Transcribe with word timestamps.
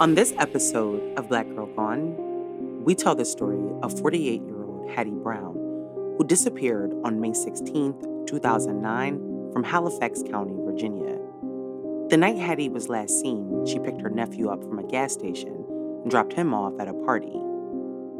On 0.00 0.14
this 0.14 0.32
episode 0.38 1.12
of 1.18 1.28
Black 1.28 1.46
Girl 1.50 1.66
Gone, 1.76 2.16
we 2.84 2.94
tell 2.94 3.14
the 3.14 3.26
story 3.26 3.60
of 3.82 4.00
48 4.00 4.40
year 4.40 4.64
old 4.64 4.90
Hattie 4.92 5.10
Brown, 5.10 5.52
who 6.16 6.24
disappeared 6.26 6.94
on 7.04 7.20
May 7.20 7.34
16, 7.34 8.24
2009, 8.26 9.50
from 9.52 9.62
Halifax 9.62 10.22
County, 10.22 10.54
Virginia. 10.64 11.18
The 12.08 12.16
night 12.16 12.38
Hattie 12.38 12.70
was 12.70 12.88
last 12.88 13.20
seen, 13.20 13.66
she 13.66 13.78
picked 13.78 14.00
her 14.00 14.08
nephew 14.08 14.48
up 14.48 14.62
from 14.62 14.78
a 14.78 14.84
gas 14.84 15.12
station 15.12 15.66
and 16.00 16.10
dropped 16.10 16.32
him 16.32 16.54
off 16.54 16.80
at 16.80 16.88
a 16.88 16.94
party. 16.94 17.38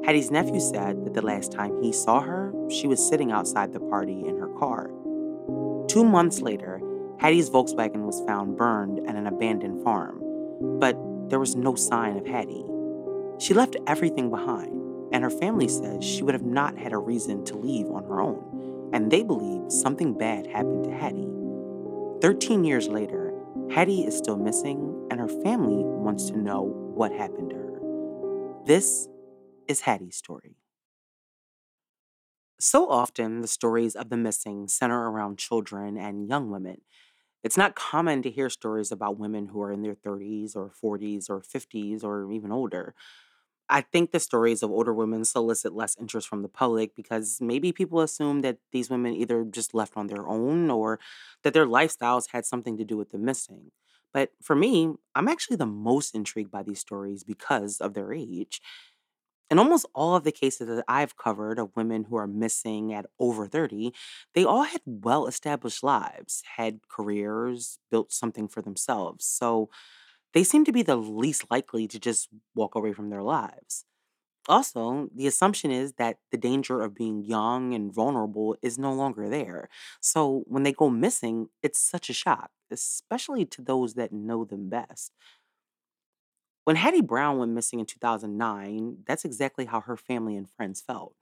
Hattie's 0.04 0.30
nephew 0.30 0.60
said 0.60 1.06
that 1.06 1.14
the 1.14 1.22
last 1.22 1.50
time 1.50 1.82
he 1.82 1.94
saw 1.94 2.20
her, 2.20 2.52
she 2.68 2.88
was 2.88 3.08
sitting 3.08 3.32
outside 3.32 3.72
the 3.72 3.80
party 3.80 4.26
in 4.26 4.36
her 4.36 4.48
car. 4.58 4.90
Two 5.88 6.04
months 6.04 6.42
later, 6.42 6.82
Hattie's 7.20 7.48
Volkswagen 7.48 8.04
was 8.04 8.22
found 8.26 8.58
burned 8.58 9.08
at 9.08 9.16
an 9.16 9.26
abandoned 9.26 9.82
farm, 9.82 10.20
but 10.78 10.94
there 11.30 11.40
was 11.40 11.56
no 11.56 11.74
sign 11.74 12.16
of 12.16 12.26
Hattie. 12.26 12.64
She 13.38 13.54
left 13.54 13.76
everything 13.86 14.30
behind, 14.30 14.72
and 15.12 15.24
her 15.24 15.30
family 15.30 15.68
says 15.68 16.04
she 16.04 16.22
would 16.22 16.34
have 16.34 16.44
not 16.44 16.76
had 16.76 16.92
a 16.92 16.98
reason 16.98 17.44
to 17.46 17.56
leave 17.56 17.88
on 17.90 18.04
her 18.04 18.20
own, 18.20 18.90
and 18.92 19.10
they 19.10 19.22
believe 19.22 19.70
something 19.70 20.18
bad 20.18 20.46
happened 20.46 20.84
to 20.84 20.90
Hattie. 20.90 21.28
13 22.20 22.64
years 22.64 22.88
later, 22.88 23.32
Hattie 23.70 24.04
is 24.04 24.16
still 24.16 24.36
missing, 24.36 25.06
and 25.10 25.20
her 25.20 25.28
family 25.28 25.82
wants 25.84 26.28
to 26.30 26.36
know 26.36 26.62
what 26.94 27.12
happened 27.12 27.50
to 27.50 27.56
her. 27.56 27.80
This 28.66 29.08
is 29.69 29.80
Hattie's 29.82 30.16
story. 30.16 30.56
So 32.58 32.90
often, 32.90 33.40
the 33.40 33.48
stories 33.48 33.96
of 33.96 34.10
the 34.10 34.19
missing 34.19 34.69
center 34.69 35.08
around 35.08 35.38
children 35.38 35.96
and 35.96 36.28
young 36.28 36.50
women, 36.50 36.82
it's 37.42 37.56
not 37.56 37.74
common 37.74 38.22
to 38.22 38.30
hear 38.30 38.50
stories 38.50 38.92
about 38.92 39.18
women 39.18 39.46
who 39.48 39.62
are 39.62 39.72
in 39.72 39.82
their 39.82 39.94
30s 39.94 40.54
or 40.56 40.70
40s 40.70 41.28
or 41.30 41.42
50s 41.42 42.04
or 42.04 42.30
even 42.32 42.52
older. 42.52 42.94
I 43.68 43.82
think 43.82 44.10
the 44.10 44.18
stories 44.20 44.62
of 44.64 44.70
older 44.70 44.92
women 44.92 45.24
solicit 45.24 45.74
less 45.74 45.96
interest 45.98 46.26
from 46.28 46.42
the 46.42 46.48
public 46.48 46.96
because 46.96 47.40
maybe 47.40 47.72
people 47.72 48.00
assume 48.00 48.40
that 48.40 48.58
these 48.72 48.90
women 48.90 49.14
either 49.14 49.44
just 49.44 49.74
left 49.74 49.96
on 49.96 50.08
their 50.08 50.26
own 50.28 50.70
or 50.70 50.98
that 51.44 51.54
their 51.54 51.66
lifestyles 51.66 52.30
had 52.32 52.44
something 52.44 52.76
to 52.78 52.84
do 52.84 52.96
with 52.96 53.10
the 53.10 53.18
missing. 53.18 53.70
But 54.12 54.32
for 54.42 54.56
me, 54.56 54.94
I'm 55.14 55.28
actually 55.28 55.56
the 55.56 55.66
most 55.66 56.16
intrigued 56.16 56.50
by 56.50 56.64
these 56.64 56.80
stories 56.80 57.22
because 57.22 57.80
of 57.80 57.94
their 57.94 58.12
age. 58.12 58.60
In 59.50 59.59
almost 59.59 59.87
all 59.94 60.15
of 60.15 60.25
the 60.25 60.33
cases 60.33 60.69
that 60.69 60.84
I've 60.87 61.16
covered 61.16 61.59
of 61.59 61.75
women 61.77 62.05
who 62.05 62.16
are 62.16 62.27
missing 62.28 62.93
at 62.93 63.06
over 63.19 63.47
30, 63.47 63.93
they 64.34 64.44
all 64.44 64.62
had 64.62 64.81
well 64.87 65.27
established 65.27 65.83
lives, 65.83 66.43
had 66.56 66.81
careers, 66.88 67.78
built 67.91 68.12
something 68.12 68.47
for 68.49 68.62
themselves. 68.62 69.27
So 69.27 69.69
they 70.34 70.44
seem 70.44 70.65
to 70.66 70.72
be 70.72 70.83
the 70.83 70.97
least 70.97 71.50
likely 71.50 71.88
to 71.88 71.99
just 72.00 72.28
walk 72.55 72.75
away 72.77 72.93
from 72.93 73.11
their 73.11 73.22
lives. 73.22 73.84
Also, 74.49 75.09
the 75.15 75.27
assumption 75.27 75.71
is 75.71 75.93
that 75.94 76.19
the 76.32 76.38
danger 76.38 76.81
of 76.82 76.94
being 76.94 77.22
young 77.25 77.75
and 77.75 77.93
vulnerable 77.93 78.56
is 78.62 78.78
no 78.78 78.93
longer 78.93 79.28
there. 79.28 79.69
So 80.00 80.44
when 80.47 80.62
they 80.65 80.72
go 80.72 80.91
missing, 80.91 81.49
it's 81.62 81.78
such 81.78 82.11
a 82.11 82.15
shock, 82.15 82.50
especially 82.71 83.44
to 83.47 83.62
those 83.62 83.94
that 83.94 84.12
know 84.12 84.44
them 84.44 84.69
best. 84.69 85.12
When 86.65 86.76
Hattie 86.76 87.00
Brown 87.00 87.38
went 87.38 87.53
missing 87.53 87.81
in 87.81 87.87
2009, 87.87 88.98
that's 89.06 89.25
exactly 89.25 89.65
how 89.66 89.81
her 89.81 89.97
family 89.97 90.37
and 90.37 90.48
friends 90.48 90.81
felt 90.81 91.15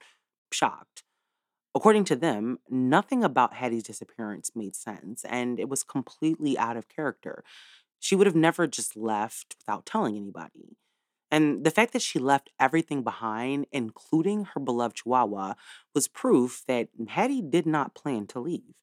shocked. 0.53 1.04
According 1.75 2.04
to 2.06 2.16
them, 2.16 2.59
nothing 2.69 3.25
about 3.25 3.54
Hattie's 3.54 3.84
disappearance 3.84 4.53
made 4.54 4.77
sense, 4.77 5.25
and 5.25 5.60
it 5.60 5.69
was 5.69 5.82
completely 5.84 6.59
out 6.59 6.77
of 6.77 6.88
character. 6.88 7.44
She 8.00 8.16
would 8.16 8.27
have 8.27 8.37
never 8.37 8.66
just 8.66 8.97
left 8.97 9.56
without 9.59 9.87
telling 9.87 10.16
anybody. 10.16 10.77
And 11.31 11.65
the 11.65 11.71
fact 11.71 11.93
that 11.94 12.03
she 12.03 12.19
left 12.19 12.50
everything 12.60 13.03
behind, 13.04 13.66
including 13.72 14.47
her 14.47 14.60
beloved 14.60 14.97
Chihuahua, 14.97 15.54
was 15.94 16.09
proof 16.09 16.65
that 16.69 16.88
Hattie 17.09 17.43
did 17.43 17.66
not 17.66 17.94
plan 17.94 18.27
to 18.28 18.41
leave. 18.41 18.75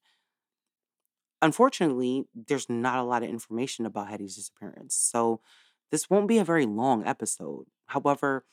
Unfortunately, 1.41 2.25
there's 2.33 2.69
not 2.69 2.99
a 2.99 3.03
lot 3.03 3.23
of 3.23 3.29
information 3.29 3.85
about 3.85 4.09
Hattie's 4.09 4.35
disappearance, 4.35 4.95
so 4.95 5.41
this 5.95 6.09
won't 6.09 6.27
be 6.27 6.39
a 6.39 6.43
very 6.43 6.65
long 6.65 7.07
episode. 7.07 7.67
However, 7.85 8.43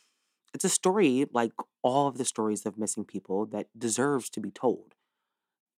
it's 0.55 0.65
a 0.65 0.69
story 0.69 1.27
like 1.33 1.51
all 1.83 2.07
of 2.07 2.17
the 2.17 2.25
stories 2.25 2.65
of 2.65 2.79
missing 2.79 3.05
people 3.05 3.47
that 3.47 3.67
deserves 3.77 4.31
to 4.31 4.41
be 4.41 4.53
told. 4.53 4.95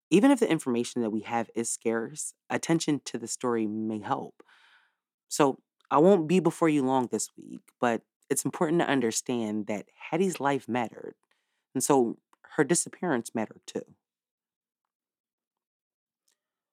Even 0.10 0.30
if 0.30 0.42
the 0.42 0.52
information 0.52 1.02
that 1.02 1.10
we 1.12 1.22
have 1.22 1.50
is 1.56 1.70
scarce, 1.70 2.34
attention 2.50 3.00
to 3.06 3.18
the 3.18 3.30
story 3.30 3.66
may 3.66 4.00
help. 4.00 4.44
So, 5.30 5.60
I 5.90 6.00
won't 6.00 6.28
be 6.28 6.42
before 6.42 6.68
you 6.68 6.84
long 6.84 7.08
this 7.10 7.30
week, 7.38 7.62
but 7.80 8.02
it's 8.30 8.44
important 8.44 8.82
to 8.82 8.90
understand 8.90 9.68
that 9.68 9.86
Hattie's 10.10 10.42
life 10.42 10.68
mattered. 10.68 11.16
And 11.74 11.82
so 11.82 12.18
her 12.56 12.66
disappearance 12.66 13.34
mattered 13.34 13.62
too. 13.66 13.86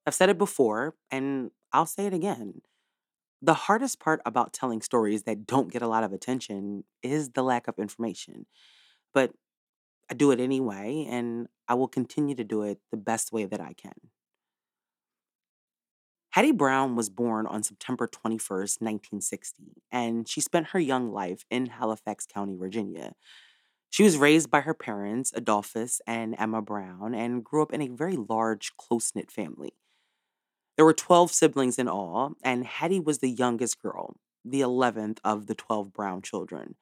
I've 0.04 0.14
said 0.14 0.30
it 0.30 0.38
before, 0.38 0.96
and 1.10 1.52
I'll 1.72 1.86
say 1.86 2.06
it 2.06 2.12
again. 2.14 2.62
The 3.42 3.54
hardest 3.54 4.00
part 4.00 4.20
about 4.26 4.52
telling 4.52 4.82
stories 4.82 5.22
that 5.24 5.46
don't 5.46 5.72
get 5.72 5.82
a 5.82 5.88
lot 5.88 6.04
of 6.04 6.12
attention 6.12 6.84
is 7.02 7.30
the 7.30 7.42
lack 7.42 7.68
of 7.68 7.78
information. 7.78 8.46
But 9.14 9.32
I 10.10 10.14
do 10.14 10.30
it 10.32 10.40
anyway, 10.40 11.06
and 11.08 11.48
I 11.68 11.74
will 11.74 11.88
continue 11.88 12.34
to 12.36 12.44
do 12.44 12.62
it 12.62 12.80
the 12.90 12.96
best 12.96 13.32
way 13.32 13.46
that 13.46 13.60
I 13.60 13.74
can. 13.74 13.94
Hattie 16.30 16.52
Brown 16.52 16.94
was 16.94 17.10
born 17.10 17.46
on 17.46 17.62
September 17.62 18.06
21st, 18.06 18.80
1960, 18.80 19.82
and 19.90 20.28
she 20.28 20.40
spent 20.40 20.68
her 20.68 20.78
young 20.78 21.12
life 21.12 21.44
in 21.50 21.66
Halifax 21.66 22.26
County, 22.26 22.56
Virginia. 22.56 23.14
She 23.90 24.04
was 24.04 24.16
raised 24.16 24.50
by 24.50 24.60
her 24.62 24.74
parents, 24.74 25.32
Adolphus 25.34 26.00
and 26.06 26.36
Emma 26.38 26.62
Brown, 26.62 27.14
and 27.14 27.44
grew 27.44 27.62
up 27.62 27.72
in 27.72 27.82
a 27.82 27.88
very 27.88 28.16
large, 28.16 28.76
close 28.76 29.12
knit 29.14 29.30
family. 29.30 29.74
There 30.80 30.86
were 30.86 30.94
12 30.94 31.30
siblings 31.30 31.78
in 31.78 31.88
all, 31.88 32.36
and 32.42 32.64
Hattie 32.64 33.00
was 33.00 33.18
the 33.18 33.28
youngest 33.28 33.82
girl, 33.82 34.16
the 34.46 34.62
11th 34.62 35.18
of 35.22 35.46
the 35.46 35.54
12 35.54 35.92
Brown 35.92 36.22
children. 36.22 36.76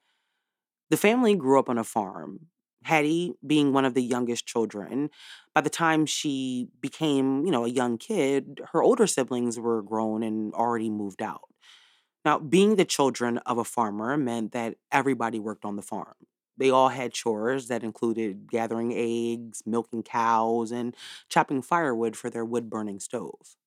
The 0.89 0.95
family 0.95 1.35
grew 1.35 1.59
up 1.59 1.67
on 1.67 1.77
a 1.77 1.83
farm. 1.83 2.45
Hattie, 2.85 3.33
being 3.45 3.73
one 3.73 3.83
of 3.83 3.95
the 3.95 4.01
youngest 4.01 4.45
children, 4.45 5.09
by 5.53 5.59
the 5.59 5.69
time 5.69 6.05
she 6.05 6.69
became, 6.79 7.45
you 7.45 7.51
know, 7.51 7.65
a 7.65 7.69
young 7.69 7.97
kid, 7.97 8.61
her 8.71 8.81
older 8.81 9.05
siblings 9.05 9.59
were 9.59 9.81
grown 9.81 10.23
and 10.23 10.53
already 10.53 10.89
moved 10.89 11.21
out. 11.21 11.49
Now, 12.23 12.39
being 12.39 12.77
the 12.77 12.85
children 12.85 13.39
of 13.39 13.57
a 13.57 13.65
farmer 13.65 14.15
meant 14.15 14.53
that 14.53 14.75
everybody 14.93 15.39
worked 15.39 15.65
on 15.65 15.75
the 15.75 15.81
farm. 15.81 16.15
They 16.55 16.69
all 16.69 16.87
had 16.87 17.11
chores 17.11 17.67
that 17.67 17.83
included 17.83 18.49
gathering 18.49 18.93
eggs, 18.93 19.61
milking 19.65 20.03
cows, 20.03 20.71
and 20.71 20.95
chopping 21.27 21.61
firewood 21.61 22.15
for 22.15 22.29
their 22.29 22.45
wood 22.45 22.69
burning 22.69 23.01
stove. 23.01 23.57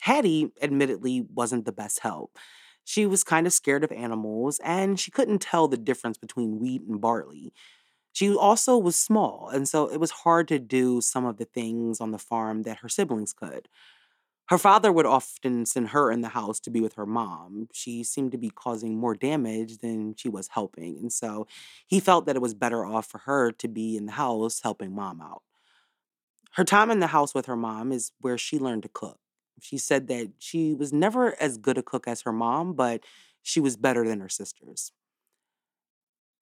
Hattie, 0.00 0.50
admittedly, 0.62 1.26
wasn't 1.34 1.64
the 1.64 1.72
best 1.72 2.00
help. 2.00 2.38
She 2.84 3.06
was 3.06 3.24
kind 3.24 3.46
of 3.46 3.52
scared 3.52 3.84
of 3.84 3.92
animals, 3.92 4.60
and 4.64 4.98
she 4.98 5.10
couldn't 5.10 5.40
tell 5.40 5.68
the 5.68 5.76
difference 5.76 6.18
between 6.18 6.58
wheat 6.58 6.82
and 6.82 7.00
barley. 7.00 7.52
She 8.12 8.34
also 8.34 8.76
was 8.78 8.96
small, 8.96 9.50
and 9.52 9.68
so 9.68 9.88
it 9.88 10.00
was 10.00 10.10
hard 10.10 10.48
to 10.48 10.58
do 10.58 11.00
some 11.00 11.24
of 11.26 11.36
the 11.36 11.44
things 11.44 12.00
on 12.00 12.10
the 12.10 12.18
farm 12.18 12.62
that 12.62 12.78
her 12.78 12.88
siblings 12.88 13.32
could. 13.32 13.68
Her 14.46 14.58
father 14.58 14.92
would 14.92 15.06
often 15.06 15.64
send 15.64 15.90
her 15.90 16.10
in 16.10 16.22
the 16.22 16.28
house 16.30 16.58
to 16.60 16.70
be 16.70 16.80
with 16.80 16.94
her 16.94 17.06
mom. 17.06 17.68
She 17.72 18.02
seemed 18.02 18.32
to 18.32 18.38
be 18.38 18.50
causing 18.50 18.98
more 18.98 19.14
damage 19.14 19.78
than 19.78 20.14
she 20.16 20.28
was 20.28 20.48
helping, 20.48 20.98
and 20.98 21.12
so 21.12 21.46
he 21.86 22.00
felt 22.00 22.26
that 22.26 22.36
it 22.36 22.42
was 22.42 22.54
better 22.54 22.84
off 22.84 23.06
for 23.06 23.18
her 23.18 23.52
to 23.52 23.68
be 23.68 23.96
in 23.96 24.06
the 24.06 24.12
house 24.12 24.60
helping 24.62 24.94
mom 24.94 25.20
out. 25.22 25.42
Her 26.52 26.64
time 26.64 26.90
in 26.90 27.00
the 27.00 27.08
house 27.08 27.34
with 27.34 27.46
her 27.46 27.56
mom 27.56 27.92
is 27.92 28.12
where 28.20 28.38
she 28.38 28.58
learned 28.58 28.82
to 28.84 28.88
cook. 28.88 29.18
She 29.60 29.78
said 29.78 30.08
that 30.08 30.32
she 30.38 30.74
was 30.74 30.92
never 30.92 31.40
as 31.40 31.58
good 31.58 31.78
a 31.78 31.82
cook 31.82 32.06
as 32.08 32.22
her 32.22 32.32
mom, 32.32 32.74
but 32.74 33.04
she 33.42 33.60
was 33.60 33.76
better 33.76 34.06
than 34.06 34.20
her 34.20 34.28
sisters. 34.28 34.92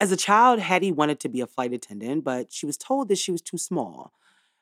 As 0.01 0.11
a 0.11 0.17
child, 0.17 0.59
Hattie 0.59 0.91
wanted 0.91 1.19
to 1.21 1.29
be 1.29 1.41
a 1.41 1.47
flight 1.47 1.73
attendant, 1.73 2.23
but 2.23 2.53
she 2.53 2.65
was 2.65 2.77
told 2.77 3.09
that 3.09 3.17
she 3.17 3.31
was 3.31 3.41
too 3.41 3.57
small. 3.57 4.13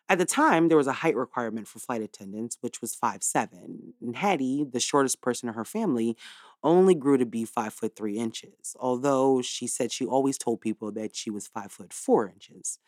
At 0.10 0.18
the 0.20 0.26
time, 0.26 0.68
there 0.68 0.78
was 0.78 0.88
a 0.88 0.94
height 0.94 1.16
requirement 1.16 1.68
for 1.68 1.80
flight 1.80 2.02
attendants, 2.02 2.58
which 2.62 2.82
was 2.82 2.96
five 2.96 3.24
seven. 3.24 3.94
And 4.02 4.16
Hattie, 4.16 4.64
the 4.64 4.80
shortest 4.80 5.22
person 5.22 5.50
in 5.50 5.56
her 5.56 5.66
family, 5.66 6.16
only 6.64 6.96
grew 6.96 7.18
to 7.18 7.26
be 7.26 7.44
five 7.46 7.74
foot 7.74 7.96
three 7.96 8.18
inches, 8.18 8.76
although 8.80 9.42
she 9.42 9.68
said 9.68 9.92
she 9.92 10.06
always 10.06 10.38
told 10.38 10.62
people 10.62 10.92
that 10.94 11.16
she 11.16 11.30
was 11.30 11.48
five 11.48 11.72
foot 11.72 11.94
four 11.94 12.30
inches. 12.30 12.80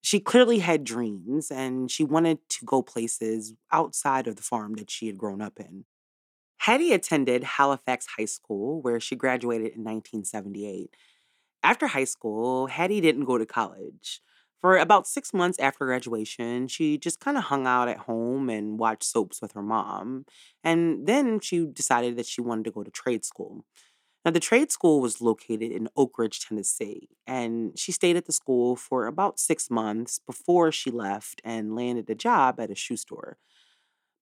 She 0.00 0.20
clearly 0.20 0.60
had 0.60 0.84
dreams 0.84 1.50
and 1.50 1.90
she 1.90 2.04
wanted 2.04 2.38
to 2.50 2.64
go 2.64 2.82
places 2.82 3.54
outside 3.72 4.26
of 4.26 4.36
the 4.36 4.42
farm 4.42 4.74
that 4.74 4.90
she 4.90 5.06
had 5.06 5.18
grown 5.18 5.42
up 5.42 5.58
in. 5.58 5.84
Hattie 6.58 6.92
attended 6.92 7.44
Halifax 7.44 8.06
High 8.18 8.24
School, 8.26 8.82
where 8.82 9.00
she 9.00 9.16
graduated 9.16 9.74
in 9.74 9.84
1978. 9.84 10.96
After 11.62 11.88
high 11.88 12.04
school, 12.04 12.66
Hattie 12.68 13.00
didn't 13.00 13.24
go 13.26 13.38
to 13.38 13.46
college. 13.46 14.20
For 14.60 14.76
about 14.76 15.06
six 15.06 15.32
months 15.32 15.58
after 15.60 15.86
graduation, 15.86 16.66
she 16.68 16.98
just 16.98 17.20
kind 17.20 17.36
of 17.38 17.44
hung 17.44 17.66
out 17.66 17.88
at 17.88 17.98
home 17.98 18.50
and 18.50 18.78
watched 18.78 19.04
soaps 19.04 19.40
with 19.40 19.52
her 19.52 19.62
mom. 19.62 20.26
And 20.64 21.06
then 21.06 21.40
she 21.40 21.66
decided 21.66 22.16
that 22.16 22.26
she 22.26 22.40
wanted 22.40 22.64
to 22.64 22.72
go 22.72 22.82
to 22.82 22.90
trade 22.90 23.24
school. 23.24 23.64
Now, 24.24 24.32
the 24.32 24.40
trade 24.40 24.70
school 24.70 25.00
was 25.00 25.20
located 25.20 25.72
in 25.72 25.88
Oak 25.96 26.18
Ridge, 26.18 26.40
Tennessee, 26.40 27.08
and 27.26 27.78
she 27.78 27.92
stayed 27.92 28.16
at 28.16 28.26
the 28.26 28.32
school 28.32 28.76
for 28.76 29.06
about 29.06 29.38
six 29.38 29.70
months 29.70 30.18
before 30.18 30.72
she 30.72 30.90
left 30.90 31.40
and 31.44 31.74
landed 31.74 32.10
a 32.10 32.14
job 32.14 32.60
at 32.60 32.70
a 32.70 32.74
shoe 32.74 32.96
store. 32.96 33.38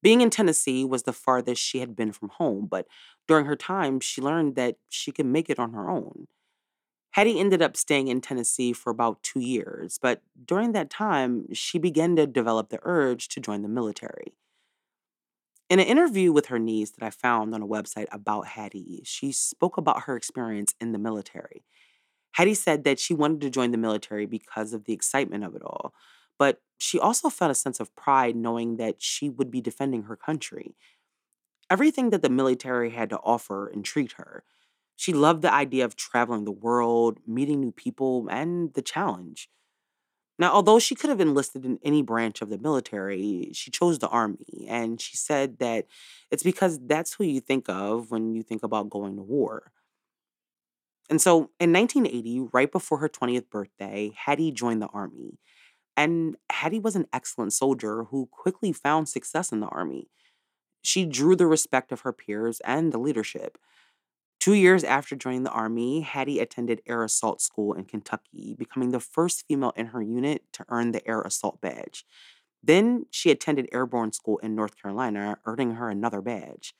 Being 0.02 0.20
in 0.20 0.30
Tennessee 0.30 0.84
was 0.84 1.02
the 1.04 1.12
farthest 1.12 1.62
she 1.62 1.80
had 1.80 1.96
been 1.96 2.12
from 2.12 2.28
home, 2.28 2.66
but 2.70 2.86
during 3.26 3.46
her 3.46 3.56
time, 3.56 4.00
she 4.00 4.22
learned 4.22 4.54
that 4.56 4.76
she 4.88 5.10
could 5.12 5.26
make 5.26 5.50
it 5.50 5.58
on 5.58 5.72
her 5.72 5.90
own. 5.90 6.28
Hattie 7.12 7.40
ended 7.40 7.62
up 7.62 7.76
staying 7.76 8.08
in 8.08 8.20
Tennessee 8.20 8.72
for 8.72 8.90
about 8.90 9.22
two 9.22 9.40
years, 9.40 9.98
but 10.00 10.22
during 10.44 10.72
that 10.72 10.90
time, 10.90 11.52
she 11.54 11.78
began 11.78 12.14
to 12.16 12.26
develop 12.26 12.68
the 12.68 12.78
urge 12.82 13.28
to 13.28 13.40
join 13.40 13.62
the 13.62 13.68
military. 13.68 14.34
In 15.68 15.80
an 15.80 15.86
interview 15.86 16.32
with 16.32 16.46
her 16.46 16.58
niece 16.60 16.90
that 16.92 17.04
I 17.04 17.10
found 17.10 17.54
on 17.54 17.62
a 17.62 17.66
website 17.66 18.06
about 18.12 18.46
Hattie, 18.46 19.02
she 19.04 19.32
spoke 19.32 19.76
about 19.76 20.02
her 20.02 20.16
experience 20.16 20.74
in 20.80 20.92
the 20.92 20.98
military. 20.98 21.64
Hattie 22.32 22.54
said 22.54 22.84
that 22.84 23.00
she 23.00 23.14
wanted 23.14 23.40
to 23.40 23.50
join 23.50 23.72
the 23.72 23.78
military 23.78 24.26
because 24.26 24.72
of 24.72 24.84
the 24.84 24.92
excitement 24.92 25.42
of 25.42 25.56
it 25.56 25.62
all, 25.62 25.92
but 26.38 26.60
she 26.78 27.00
also 27.00 27.30
felt 27.30 27.50
a 27.50 27.54
sense 27.54 27.80
of 27.80 27.94
pride 27.96 28.36
knowing 28.36 28.76
that 28.76 28.96
she 29.02 29.28
would 29.28 29.50
be 29.50 29.60
defending 29.60 30.04
her 30.04 30.16
country. 30.16 30.76
Everything 31.68 32.10
that 32.10 32.22
the 32.22 32.28
military 32.28 32.90
had 32.90 33.10
to 33.10 33.18
offer 33.18 33.68
intrigued 33.68 34.12
her. 34.12 34.44
She 34.94 35.12
loved 35.12 35.42
the 35.42 35.52
idea 35.52 35.84
of 35.84 35.96
traveling 35.96 36.44
the 36.44 36.52
world, 36.52 37.18
meeting 37.26 37.60
new 37.60 37.72
people, 37.72 38.28
and 38.30 38.72
the 38.74 38.82
challenge. 38.82 39.48
Now, 40.38 40.52
although 40.52 40.78
she 40.78 40.94
could 40.94 41.08
have 41.08 41.20
enlisted 41.20 41.64
in 41.64 41.78
any 41.82 42.02
branch 42.02 42.42
of 42.42 42.50
the 42.50 42.58
military, 42.58 43.50
she 43.54 43.70
chose 43.70 43.98
the 43.98 44.08
army. 44.08 44.66
And 44.68 45.00
she 45.00 45.16
said 45.16 45.58
that 45.60 45.86
it's 46.30 46.42
because 46.42 46.78
that's 46.82 47.14
who 47.14 47.24
you 47.24 47.40
think 47.40 47.68
of 47.68 48.10
when 48.10 48.34
you 48.34 48.42
think 48.42 48.62
about 48.62 48.90
going 48.90 49.16
to 49.16 49.22
war. 49.22 49.72
And 51.08 51.20
so 51.20 51.50
in 51.60 51.72
1980, 51.72 52.48
right 52.52 52.70
before 52.70 52.98
her 52.98 53.08
20th 53.08 53.48
birthday, 53.48 54.12
Hattie 54.14 54.52
joined 54.52 54.82
the 54.82 54.88
army. 54.88 55.38
And 55.96 56.36
Hattie 56.50 56.80
was 56.80 56.96
an 56.96 57.06
excellent 57.12 57.54
soldier 57.54 58.04
who 58.04 58.28
quickly 58.30 58.72
found 58.72 59.08
success 59.08 59.52
in 59.52 59.60
the 59.60 59.68
army. 59.68 60.08
She 60.82 61.06
drew 61.06 61.34
the 61.34 61.46
respect 61.46 61.90
of 61.92 62.00
her 62.00 62.12
peers 62.12 62.60
and 62.60 62.92
the 62.92 62.98
leadership. 62.98 63.56
Two 64.46 64.54
years 64.54 64.84
after 64.84 65.16
joining 65.16 65.42
the 65.42 65.50
Army, 65.50 66.02
Hattie 66.02 66.38
attended 66.38 66.80
Air 66.86 67.02
Assault 67.02 67.40
School 67.40 67.72
in 67.72 67.84
Kentucky, 67.84 68.54
becoming 68.56 68.92
the 68.92 69.00
first 69.00 69.44
female 69.48 69.72
in 69.74 69.86
her 69.86 70.00
unit 70.00 70.44
to 70.52 70.64
earn 70.68 70.92
the 70.92 71.04
Air 71.04 71.20
Assault 71.22 71.60
Badge. 71.60 72.04
Then 72.62 73.06
she 73.10 73.32
attended 73.32 73.68
Airborne 73.72 74.12
School 74.12 74.38
in 74.38 74.54
North 74.54 74.80
Carolina, 74.80 75.38
earning 75.46 75.72
her 75.72 75.90
another 75.90 76.20
badge. 76.20 76.74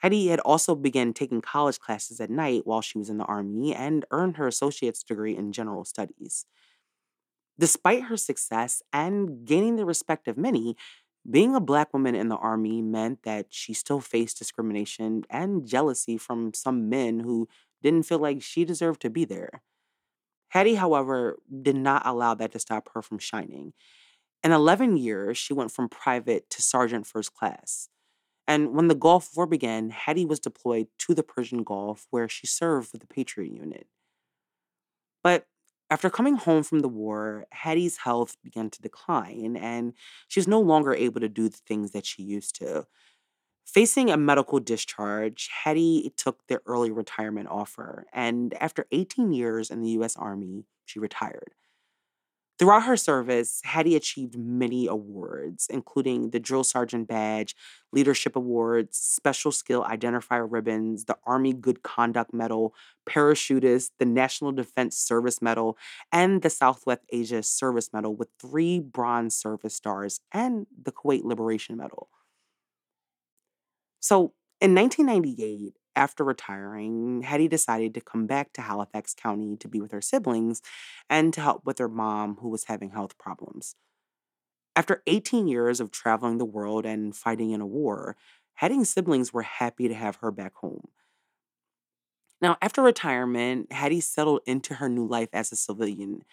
Hattie 0.00 0.26
had 0.26 0.40
also 0.40 0.74
begun 0.74 1.14
taking 1.14 1.40
college 1.40 1.78
classes 1.78 2.20
at 2.20 2.28
night 2.28 2.66
while 2.66 2.82
she 2.82 2.98
was 2.98 3.08
in 3.08 3.16
the 3.16 3.24
Army 3.24 3.74
and 3.74 4.04
earned 4.10 4.36
her 4.36 4.46
associate's 4.46 5.02
degree 5.02 5.34
in 5.34 5.52
general 5.52 5.86
studies. 5.86 6.44
Despite 7.58 8.02
her 8.04 8.18
success 8.18 8.82
and 8.92 9.46
gaining 9.46 9.76
the 9.76 9.86
respect 9.86 10.28
of 10.28 10.36
many, 10.36 10.76
being 11.28 11.54
a 11.54 11.60
black 11.60 11.92
woman 11.92 12.14
in 12.14 12.28
the 12.28 12.36
army 12.36 12.82
meant 12.82 13.22
that 13.22 13.46
she 13.50 13.72
still 13.72 14.00
faced 14.00 14.38
discrimination 14.38 15.24
and 15.30 15.66
jealousy 15.66 16.18
from 16.18 16.52
some 16.52 16.88
men 16.88 17.20
who 17.20 17.48
didn't 17.82 18.04
feel 18.04 18.18
like 18.18 18.42
she 18.42 18.64
deserved 18.64 19.00
to 19.02 19.10
be 19.10 19.24
there. 19.24 19.62
Hattie, 20.48 20.76
however, 20.76 21.38
did 21.62 21.76
not 21.76 22.06
allow 22.06 22.34
that 22.34 22.52
to 22.52 22.58
stop 22.58 22.88
her 22.94 23.02
from 23.02 23.18
shining. 23.18 23.72
In 24.42 24.52
11 24.52 24.96
years, 24.98 25.38
she 25.38 25.54
went 25.54 25.72
from 25.72 25.88
private 25.88 26.48
to 26.50 26.62
sergeant 26.62 27.06
first 27.06 27.34
class. 27.34 27.88
And 28.46 28.74
when 28.74 28.88
the 28.88 28.94
Gulf 28.94 29.30
War 29.34 29.46
began, 29.46 29.90
Hattie 29.90 30.26
was 30.26 30.38
deployed 30.38 30.88
to 30.98 31.14
the 31.14 31.22
Persian 31.22 31.62
Gulf, 31.62 32.06
where 32.10 32.28
she 32.28 32.46
served 32.46 32.92
with 32.92 33.00
the 33.00 33.06
Patriot 33.06 33.52
Unit. 33.52 33.86
But 35.22 35.46
after 35.94 36.10
coming 36.10 36.34
home 36.34 36.64
from 36.64 36.80
the 36.80 36.88
war, 36.88 37.46
Hattie's 37.52 37.98
health 37.98 38.36
began 38.42 38.68
to 38.68 38.82
decline, 38.82 39.56
and 39.56 39.92
she 40.26 40.40
was 40.40 40.48
no 40.48 40.60
longer 40.60 40.92
able 40.92 41.20
to 41.20 41.28
do 41.28 41.48
the 41.48 41.60
things 41.68 41.92
that 41.92 42.04
she 42.04 42.24
used 42.24 42.56
to. 42.56 42.88
Facing 43.64 44.10
a 44.10 44.16
medical 44.16 44.58
discharge, 44.58 45.48
Hattie 45.62 46.12
took 46.16 46.44
the 46.48 46.60
early 46.66 46.90
retirement 46.90 47.48
offer, 47.48 48.06
and 48.12 48.54
after 48.54 48.86
18 48.90 49.32
years 49.32 49.70
in 49.70 49.82
the 49.82 49.90
U.S. 49.90 50.16
Army, 50.16 50.64
she 50.84 50.98
retired. 50.98 51.54
Throughout 52.56 52.84
her 52.84 52.96
service, 52.96 53.60
Hattie 53.64 53.96
achieved 53.96 54.38
many 54.38 54.86
awards, 54.86 55.66
including 55.68 56.30
the 56.30 56.38
Drill 56.38 56.62
Sergeant 56.62 57.08
Badge, 57.08 57.56
Leadership 57.92 58.36
Awards, 58.36 58.96
Special 58.96 59.50
Skill 59.50 59.84
Identifier 59.84 60.46
Ribbons, 60.48 61.06
the 61.06 61.16
Army 61.24 61.52
Good 61.52 61.82
Conduct 61.82 62.32
Medal, 62.32 62.72
Parachutist, 63.08 63.90
the 63.98 64.04
National 64.04 64.52
Defense 64.52 64.96
Service 64.96 65.42
Medal, 65.42 65.76
and 66.12 66.42
the 66.42 66.50
Southwest 66.50 67.02
Asia 67.10 67.42
Service 67.42 67.92
Medal 67.92 68.14
with 68.14 68.28
three 68.40 68.78
Bronze 68.78 69.34
Service 69.34 69.74
Stars 69.74 70.20
and 70.30 70.68
the 70.80 70.92
Kuwait 70.92 71.24
Liberation 71.24 71.76
Medal. 71.76 72.08
So 73.98 74.32
in 74.60 74.76
1998, 74.76 75.74
after 75.96 76.24
retiring, 76.24 77.22
Hattie 77.22 77.48
decided 77.48 77.94
to 77.94 78.00
come 78.00 78.26
back 78.26 78.52
to 78.54 78.62
Halifax 78.62 79.14
County 79.14 79.56
to 79.56 79.68
be 79.68 79.80
with 79.80 79.92
her 79.92 80.00
siblings 80.00 80.62
and 81.08 81.32
to 81.34 81.40
help 81.40 81.64
with 81.64 81.78
her 81.78 81.88
mom, 81.88 82.36
who 82.40 82.48
was 82.48 82.64
having 82.64 82.90
health 82.90 83.18
problems. 83.18 83.76
After 84.76 85.02
18 85.06 85.46
years 85.46 85.80
of 85.80 85.90
traveling 85.90 86.38
the 86.38 86.44
world 86.44 86.84
and 86.84 87.14
fighting 87.14 87.50
in 87.50 87.60
a 87.60 87.66
war, 87.66 88.16
Hattie's 88.54 88.90
siblings 88.90 89.32
were 89.32 89.42
happy 89.42 89.88
to 89.88 89.94
have 89.94 90.16
her 90.16 90.30
back 90.30 90.54
home. 90.56 90.88
Now, 92.40 92.56
after 92.60 92.82
retirement, 92.82 93.72
Hattie 93.72 94.00
settled 94.00 94.40
into 94.46 94.74
her 94.74 94.88
new 94.88 95.06
life 95.06 95.30
as 95.32 95.52
a 95.52 95.56
civilian 95.56 96.24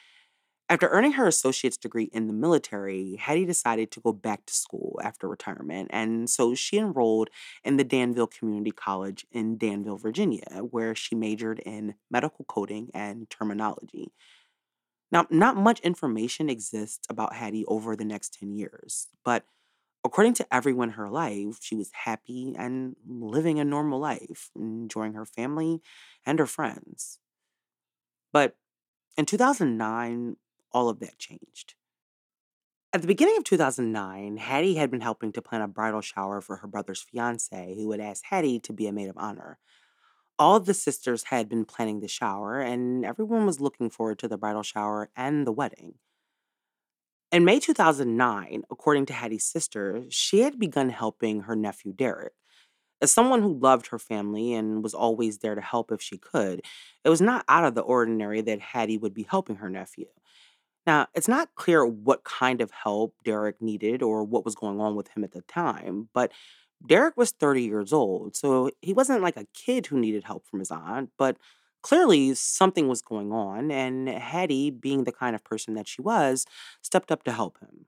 after 0.71 0.87
earning 0.89 1.13
her 1.13 1.27
associate's 1.27 1.77
degree 1.77 2.09
in 2.13 2.27
the 2.27 2.33
military, 2.33 3.17
Hattie 3.17 3.45
decided 3.45 3.91
to 3.91 3.99
go 4.01 4.13
back 4.13 4.45
to 4.47 4.53
school 4.53 4.99
after 5.03 5.27
retirement, 5.27 5.89
and 5.93 6.29
so 6.29 6.55
she 6.55 6.77
enrolled 6.79 7.29
in 7.63 7.77
the 7.77 7.83
Danville 7.83 8.27
Community 8.27 8.71
College 8.71 9.25
in 9.31 9.57
Danville, 9.57 9.97
Virginia, 9.97 10.63
where 10.71 10.95
she 10.95 11.15
majored 11.15 11.59
in 11.59 11.95
medical 12.09 12.45
coding 12.45 12.89
and 12.93 13.29
terminology. 13.29 14.13
Now, 15.11 15.27
not 15.29 15.57
much 15.57 15.79
information 15.81 16.49
exists 16.49 17.05
about 17.09 17.33
Hattie 17.35 17.65
over 17.65 17.95
the 17.95 18.05
next 18.05 18.33
10 18.39 18.53
years, 18.53 19.07
but 19.23 19.45
According 20.05 20.35
to 20.35 20.53
everyone 20.53 20.89
in 20.89 20.95
her 20.95 21.09
life, 21.09 21.59
she 21.61 21.75
was 21.75 21.91
happy 21.93 22.55
and 22.57 22.95
living 23.07 23.59
a 23.59 23.65
normal 23.65 23.99
life, 23.99 24.51
enjoying 24.55 25.13
her 25.13 25.25
family 25.25 25.81
and 26.25 26.39
her 26.39 26.47
friends. 26.47 27.19
But 28.33 28.55
in 29.17 29.25
2009, 29.25 30.37
all 30.71 30.89
of 30.89 30.99
that 30.99 31.17
changed. 31.17 31.75
At 32.93 33.01
the 33.01 33.07
beginning 33.07 33.37
of 33.37 33.45
2009, 33.45 34.35
Hattie 34.37 34.75
had 34.75 34.91
been 34.91 34.99
helping 34.99 35.31
to 35.31 35.41
plan 35.41 35.61
a 35.61 35.67
bridal 35.67 36.01
shower 36.01 36.41
for 36.41 36.57
her 36.57 36.67
brother's 36.67 37.01
fiance, 37.01 37.75
who 37.75 37.91
had 37.91 38.01
asked 38.01 38.25
Hattie 38.25 38.59
to 38.59 38.73
be 38.73 38.85
a 38.85 38.91
maid 38.91 39.07
of 39.07 39.17
honor. 39.17 39.59
All 40.37 40.57
of 40.57 40.65
the 40.65 40.73
sisters 40.73 41.23
had 41.25 41.47
been 41.47 41.63
planning 41.63 42.01
the 42.01 42.09
shower, 42.09 42.59
and 42.59 43.05
everyone 43.05 43.45
was 43.45 43.61
looking 43.61 43.89
forward 43.89 44.19
to 44.19 44.27
the 44.27 44.37
bridal 44.37 44.63
shower 44.63 45.09
and 45.15 45.47
the 45.47 45.53
wedding. 45.53 45.95
In 47.31 47.45
May 47.45 47.61
2009, 47.61 48.63
according 48.69 49.05
to 49.05 49.13
Hattie's 49.13 49.45
sister, 49.45 50.03
she 50.09 50.41
had 50.41 50.59
begun 50.59 50.89
helping 50.89 51.43
her 51.43 51.55
nephew 51.55 51.93
Derek. 51.93 52.33
As 53.01 53.13
someone 53.13 53.41
who 53.41 53.57
loved 53.57 53.87
her 53.87 53.99
family 53.99 54.53
and 54.53 54.83
was 54.83 54.93
always 54.93 55.37
there 55.37 55.55
to 55.55 55.61
help 55.61 55.93
if 55.93 56.01
she 56.01 56.17
could, 56.17 56.61
it 57.05 57.09
was 57.09 57.21
not 57.21 57.45
out 57.47 57.63
of 57.63 57.73
the 57.73 57.81
ordinary 57.81 58.41
that 58.41 58.59
Hattie 58.59 58.97
would 58.97 59.13
be 59.13 59.23
helping 59.23 59.55
her 59.55 59.69
nephew. 59.69 60.07
Now, 60.87 61.07
it's 61.13 61.27
not 61.27 61.53
clear 61.55 61.85
what 61.85 62.23
kind 62.23 62.61
of 62.61 62.71
help 62.71 63.15
Derek 63.23 63.61
needed 63.61 64.01
or 64.01 64.23
what 64.23 64.45
was 64.45 64.55
going 64.55 64.79
on 64.79 64.95
with 64.95 65.09
him 65.09 65.23
at 65.23 65.31
the 65.31 65.41
time, 65.43 66.09
but 66.13 66.31
Derek 66.85 67.15
was 67.17 67.31
30 67.31 67.63
years 67.63 67.93
old, 67.93 68.35
so 68.35 68.71
he 68.81 68.93
wasn't 68.93 69.21
like 69.21 69.37
a 69.37 69.45
kid 69.53 69.87
who 69.87 69.99
needed 69.99 70.23
help 70.23 70.47
from 70.47 70.59
his 70.59 70.71
aunt, 70.71 71.11
but 71.17 71.37
clearly 71.83 72.33
something 72.33 72.87
was 72.87 73.01
going 73.03 73.31
on, 73.31 73.71
and 73.71 74.09
Hattie, 74.09 74.71
being 74.71 75.03
the 75.03 75.11
kind 75.11 75.35
of 75.35 75.43
person 75.43 75.75
that 75.75 75.87
she 75.87 76.01
was, 76.01 76.45
stepped 76.81 77.11
up 77.11 77.23
to 77.23 77.31
help 77.31 77.59
him. 77.59 77.85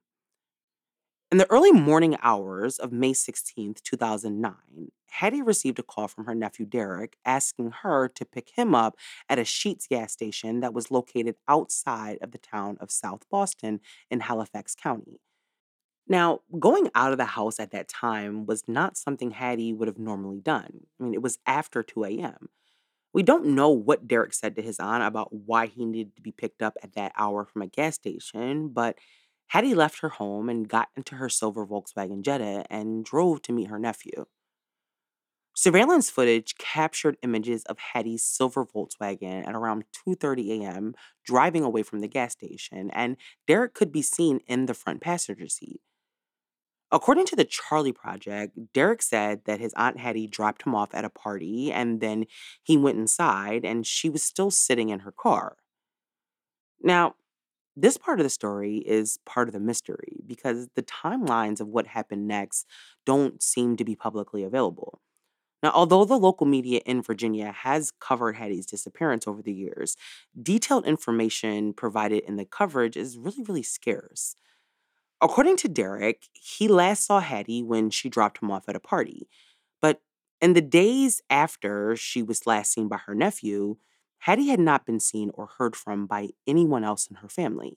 In 1.30 1.38
the 1.38 1.50
early 1.50 1.72
morning 1.72 2.16
hours 2.22 2.78
of 2.78 2.92
May 2.92 3.12
16th, 3.12 3.82
2009, 3.82 4.54
Hattie 5.10 5.42
received 5.42 5.78
a 5.78 5.82
call 5.82 6.06
from 6.06 6.26
her 6.26 6.34
nephew 6.34 6.66
Derek 6.66 7.16
asking 7.24 7.72
her 7.82 8.08
to 8.08 8.24
pick 8.24 8.50
him 8.50 8.74
up 8.74 8.96
at 9.28 9.38
a 9.38 9.42
Sheetz 9.42 9.88
gas 9.88 10.12
station 10.12 10.60
that 10.60 10.74
was 10.74 10.90
located 10.90 11.36
outside 11.48 12.18
of 12.20 12.30
the 12.30 12.38
town 12.38 12.76
of 12.78 12.90
South 12.90 13.22
Boston 13.30 13.80
in 14.10 14.20
Halifax 14.20 14.74
County. 14.74 15.20
Now, 16.06 16.40
going 16.58 16.90
out 16.94 17.12
of 17.12 17.18
the 17.18 17.24
house 17.24 17.58
at 17.58 17.70
that 17.70 17.88
time 17.88 18.44
was 18.44 18.64
not 18.68 18.96
something 18.96 19.30
Hattie 19.30 19.72
would 19.72 19.88
have 19.88 19.98
normally 19.98 20.40
done. 20.40 20.80
I 21.00 21.02
mean, 21.02 21.14
it 21.14 21.22
was 21.22 21.38
after 21.46 21.82
2 21.82 22.04
a.m. 22.04 22.48
We 23.14 23.22
don't 23.22 23.46
know 23.46 23.70
what 23.70 24.06
Derek 24.06 24.34
said 24.34 24.56
to 24.56 24.62
his 24.62 24.78
aunt 24.78 25.04
about 25.04 25.32
why 25.32 25.66
he 25.66 25.84
needed 25.84 26.16
to 26.16 26.22
be 26.22 26.32
picked 26.32 26.62
up 26.62 26.76
at 26.82 26.94
that 26.94 27.12
hour 27.16 27.44
from 27.44 27.62
a 27.62 27.66
gas 27.68 27.94
station, 27.94 28.68
but 28.68 28.98
Hattie 29.48 29.74
left 29.74 30.00
her 30.00 30.08
home 30.10 30.48
and 30.48 30.68
got 30.68 30.88
into 30.96 31.16
her 31.16 31.28
silver 31.28 31.66
Volkswagen 31.66 32.22
Jetta 32.22 32.64
and 32.70 33.04
drove 33.04 33.42
to 33.42 33.52
meet 33.52 33.68
her 33.68 33.78
nephew. 33.78 34.26
Surveillance 35.56 36.10
footage 36.10 36.56
captured 36.58 37.16
images 37.22 37.62
of 37.66 37.78
Hattie's 37.78 38.24
silver 38.24 38.66
Volkswagen 38.66 39.46
at 39.46 39.54
around 39.54 39.84
2:30 40.06 40.60
a.m. 40.60 40.94
driving 41.24 41.62
away 41.62 41.84
from 41.84 42.00
the 42.00 42.08
gas 42.08 42.32
station, 42.32 42.90
and 42.90 43.16
Derek 43.46 43.72
could 43.74 43.92
be 43.92 44.02
seen 44.02 44.40
in 44.48 44.66
the 44.66 44.74
front 44.74 45.00
passenger 45.00 45.46
seat. 45.48 45.80
According 46.90 47.26
to 47.26 47.36
the 47.36 47.44
Charlie 47.44 47.92
Project, 47.92 48.72
Derek 48.72 49.02
said 49.02 49.42
that 49.46 49.60
his 49.60 49.72
Aunt 49.74 49.98
Hattie 49.98 50.26
dropped 50.26 50.62
him 50.64 50.74
off 50.74 50.94
at 50.94 51.04
a 51.04 51.10
party 51.10 51.72
and 51.72 52.00
then 52.00 52.26
he 52.62 52.76
went 52.76 52.98
inside 52.98 53.64
and 53.64 53.86
she 53.86 54.08
was 54.08 54.22
still 54.22 54.50
sitting 54.50 54.90
in 54.90 55.00
her 55.00 55.12
car. 55.12 55.56
Now, 56.82 57.16
this 57.76 57.96
part 57.96 58.20
of 58.20 58.24
the 58.24 58.30
story 58.30 58.78
is 58.78 59.18
part 59.26 59.48
of 59.48 59.54
the 59.54 59.60
mystery 59.60 60.18
because 60.26 60.68
the 60.74 60.82
timelines 60.82 61.60
of 61.60 61.68
what 61.68 61.86
happened 61.88 62.28
next 62.28 62.66
don't 63.04 63.42
seem 63.42 63.76
to 63.76 63.84
be 63.84 63.96
publicly 63.96 64.44
available. 64.44 65.00
Now, 65.62 65.72
although 65.72 66.04
the 66.04 66.18
local 66.18 66.46
media 66.46 66.80
in 66.86 67.02
Virginia 67.02 67.52
has 67.52 67.90
covered 68.00 68.36
Hattie's 68.36 68.66
disappearance 68.66 69.26
over 69.26 69.42
the 69.42 69.52
years, 69.54 69.96
detailed 70.40 70.86
information 70.86 71.72
provided 71.72 72.24
in 72.24 72.36
the 72.36 72.44
coverage 72.44 72.96
is 72.96 73.18
really, 73.18 73.42
really 73.44 73.62
scarce. 73.62 74.36
According 75.20 75.56
to 75.58 75.68
Derek, 75.68 76.28
he 76.32 76.68
last 76.68 77.06
saw 77.06 77.20
Hattie 77.20 77.62
when 77.62 77.90
she 77.90 78.08
dropped 78.08 78.42
him 78.42 78.50
off 78.50 78.68
at 78.68 78.76
a 78.76 78.80
party. 78.80 79.28
But 79.80 80.02
in 80.40 80.52
the 80.54 80.60
days 80.62 81.22
after 81.30 81.96
she 81.96 82.22
was 82.22 82.46
last 82.46 82.72
seen 82.72 82.88
by 82.88 82.98
her 82.98 83.14
nephew, 83.14 83.76
Hattie 84.24 84.48
had 84.48 84.58
not 84.58 84.86
been 84.86 85.00
seen 85.00 85.30
or 85.34 85.50
heard 85.58 85.76
from 85.76 86.06
by 86.06 86.30
anyone 86.46 86.82
else 86.82 87.06
in 87.06 87.16
her 87.16 87.28
family. 87.28 87.76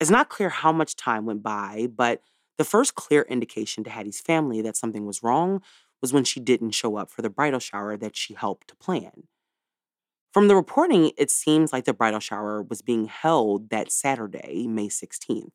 It's 0.00 0.10
not 0.10 0.28
clear 0.28 0.48
how 0.48 0.72
much 0.72 0.96
time 0.96 1.24
went 1.24 1.44
by, 1.44 1.86
but 1.94 2.20
the 2.58 2.64
first 2.64 2.96
clear 2.96 3.22
indication 3.22 3.84
to 3.84 3.90
Hattie's 3.90 4.20
family 4.20 4.60
that 4.62 4.76
something 4.76 5.06
was 5.06 5.22
wrong 5.22 5.62
was 6.02 6.12
when 6.12 6.24
she 6.24 6.40
didn't 6.40 6.72
show 6.72 6.96
up 6.96 7.12
for 7.12 7.22
the 7.22 7.30
bridal 7.30 7.60
shower 7.60 7.96
that 7.96 8.16
she 8.16 8.34
helped 8.34 8.66
to 8.66 8.74
plan. 8.74 9.28
From 10.34 10.48
the 10.48 10.56
reporting, 10.56 11.12
it 11.16 11.30
seems 11.30 11.72
like 11.72 11.84
the 11.84 11.94
bridal 11.94 12.18
shower 12.18 12.60
was 12.60 12.82
being 12.82 13.04
held 13.04 13.70
that 13.70 13.92
Saturday, 13.92 14.66
May 14.66 14.88
16th. 14.88 15.52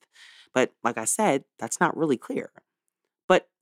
But 0.54 0.72
like 0.86 0.98
I 0.98 1.06
said, 1.06 1.44
that's 1.60 1.82
not 1.82 1.98
really 1.98 2.18
clear. 2.18 2.52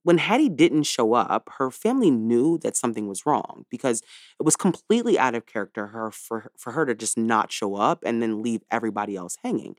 When 0.02 0.18
Hattie 0.18 0.48
didn't 0.48 0.84
show 0.84 1.12
up, 1.12 1.50
her 1.58 1.70
family 1.70 2.10
knew 2.10 2.58
that 2.58 2.76
something 2.76 3.06
was 3.06 3.26
wrong 3.26 3.66
because 3.70 4.00
it 4.38 4.44
was 4.44 4.56
completely 4.56 5.18
out 5.18 5.34
of 5.34 5.46
character 5.46 5.88
her, 5.88 6.10
for, 6.10 6.50
for 6.56 6.72
her 6.72 6.86
to 6.86 6.94
just 6.94 7.18
not 7.18 7.52
show 7.52 7.74
up 7.74 8.02
and 8.04 8.22
then 8.22 8.42
leave 8.42 8.62
everybody 8.70 9.14
else 9.14 9.36
hanging. 9.42 9.76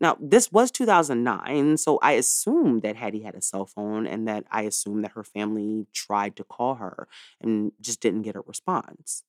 Now, 0.00 0.16
this 0.18 0.50
was 0.50 0.70
2009, 0.70 1.76
so 1.76 1.98
I 2.02 2.12
assumed 2.12 2.82
that 2.82 2.96
Hattie 2.96 3.22
had 3.22 3.34
a 3.34 3.42
cell 3.42 3.66
phone 3.66 4.06
and 4.06 4.26
that 4.26 4.44
I 4.50 4.62
assumed 4.62 5.04
that 5.04 5.12
her 5.12 5.22
family 5.22 5.86
tried 5.92 6.36
to 6.36 6.44
call 6.44 6.76
her 6.76 7.06
and 7.40 7.72
just 7.80 8.00
didn't 8.00 8.22
get 8.22 8.34
a 8.34 8.40
response. 8.40 9.24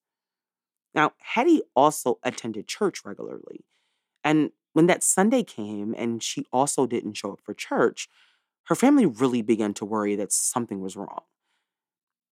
Now, 0.95 1.11
Hattie 1.19 1.61
also 1.75 2.19
attended 2.23 2.67
church 2.67 3.03
regularly. 3.05 3.65
And 4.23 4.51
when 4.73 4.87
that 4.87 5.03
Sunday 5.03 5.43
came 5.43 5.93
and 5.97 6.23
she 6.23 6.45
also 6.53 6.85
didn't 6.85 7.13
show 7.13 7.33
up 7.33 7.41
for 7.41 7.53
church, 7.53 8.07
her 8.65 8.75
family 8.75 9.05
really 9.05 9.41
began 9.41 9.73
to 9.75 9.85
worry 9.85 10.15
that 10.15 10.31
something 10.31 10.81
was 10.81 10.95
wrong. 10.95 11.21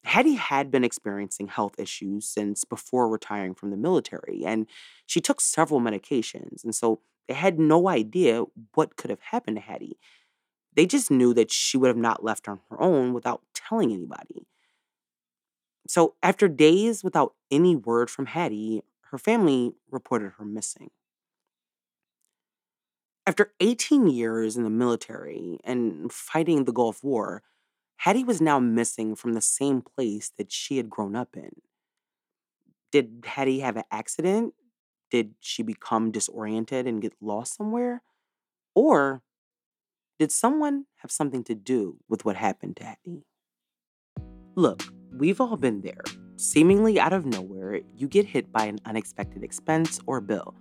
Hattie 0.04 0.34
had 0.34 0.70
been 0.70 0.84
experiencing 0.84 1.48
health 1.48 1.74
issues 1.78 2.26
since 2.26 2.64
before 2.64 3.08
retiring 3.08 3.54
from 3.54 3.70
the 3.70 3.76
military, 3.76 4.42
and 4.44 4.66
she 5.06 5.20
took 5.20 5.40
several 5.40 5.80
medications. 5.80 6.64
And 6.64 6.74
so 6.74 7.00
they 7.26 7.34
had 7.34 7.58
no 7.58 7.88
idea 7.88 8.44
what 8.74 8.96
could 8.96 9.10
have 9.10 9.20
happened 9.20 9.56
to 9.56 9.62
Hattie. 9.62 9.98
They 10.74 10.86
just 10.86 11.10
knew 11.10 11.34
that 11.34 11.50
she 11.50 11.76
would 11.76 11.88
have 11.88 11.96
not 11.96 12.24
left 12.24 12.48
on 12.48 12.60
her 12.70 12.80
own 12.80 13.12
without 13.12 13.42
telling 13.54 13.92
anybody. 13.92 14.46
So, 15.86 16.14
after 16.22 16.48
days 16.48 17.02
without 17.02 17.34
any 17.50 17.74
word 17.74 18.10
from 18.10 18.26
Hattie, 18.26 18.82
her 19.10 19.18
family 19.18 19.72
reported 19.90 20.32
her 20.38 20.44
missing. 20.44 20.90
After 23.28 23.52
18 23.60 24.06
years 24.06 24.56
in 24.56 24.62
the 24.64 24.70
military 24.70 25.58
and 25.62 26.10
fighting 26.10 26.64
the 26.64 26.72
Gulf 26.72 27.04
War, 27.04 27.42
Hattie 27.98 28.24
was 28.24 28.40
now 28.40 28.58
missing 28.58 29.14
from 29.14 29.34
the 29.34 29.42
same 29.42 29.82
place 29.82 30.32
that 30.38 30.50
she 30.50 30.78
had 30.78 30.88
grown 30.88 31.14
up 31.14 31.36
in. 31.36 31.50
Did 32.90 33.24
Hattie 33.26 33.60
have 33.60 33.76
an 33.76 33.84
accident? 33.90 34.54
Did 35.10 35.34
she 35.40 35.62
become 35.62 36.10
disoriented 36.10 36.86
and 36.86 37.02
get 37.02 37.12
lost 37.20 37.54
somewhere? 37.54 38.00
Or 38.74 39.20
did 40.18 40.32
someone 40.32 40.86
have 41.02 41.10
something 41.10 41.44
to 41.44 41.54
do 41.54 41.98
with 42.08 42.24
what 42.24 42.36
happened 42.36 42.78
to 42.78 42.84
Hattie? 42.84 43.26
Look, 44.54 44.84
we've 45.12 45.38
all 45.38 45.58
been 45.58 45.82
there. 45.82 46.02
Seemingly 46.36 46.98
out 46.98 47.12
of 47.12 47.26
nowhere, 47.26 47.80
you 47.94 48.08
get 48.08 48.24
hit 48.24 48.50
by 48.50 48.64
an 48.64 48.78
unexpected 48.86 49.44
expense 49.44 50.00
or 50.06 50.22
bill. 50.22 50.54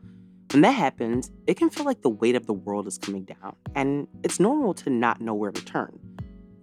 When 0.52 0.62
that 0.62 0.72
happens, 0.72 1.30
it 1.46 1.56
can 1.56 1.70
feel 1.70 1.86
like 1.86 2.02
the 2.02 2.10
weight 2.10 2.36
of 2.36 2.48
the 2.48 2.54
world 2.54 2.88
is 2.88 2.98
coming 2.98 3.26
down, 3.26 3.56
and 3.76 4.08
it's 4.24 4.40
normal 4.40 4.74
to 4.76 4.90
not 4.90 5.20
know 5.20 5.34
where 5.34 5.52
to 5.52 5.66
turn. 5.66 6.00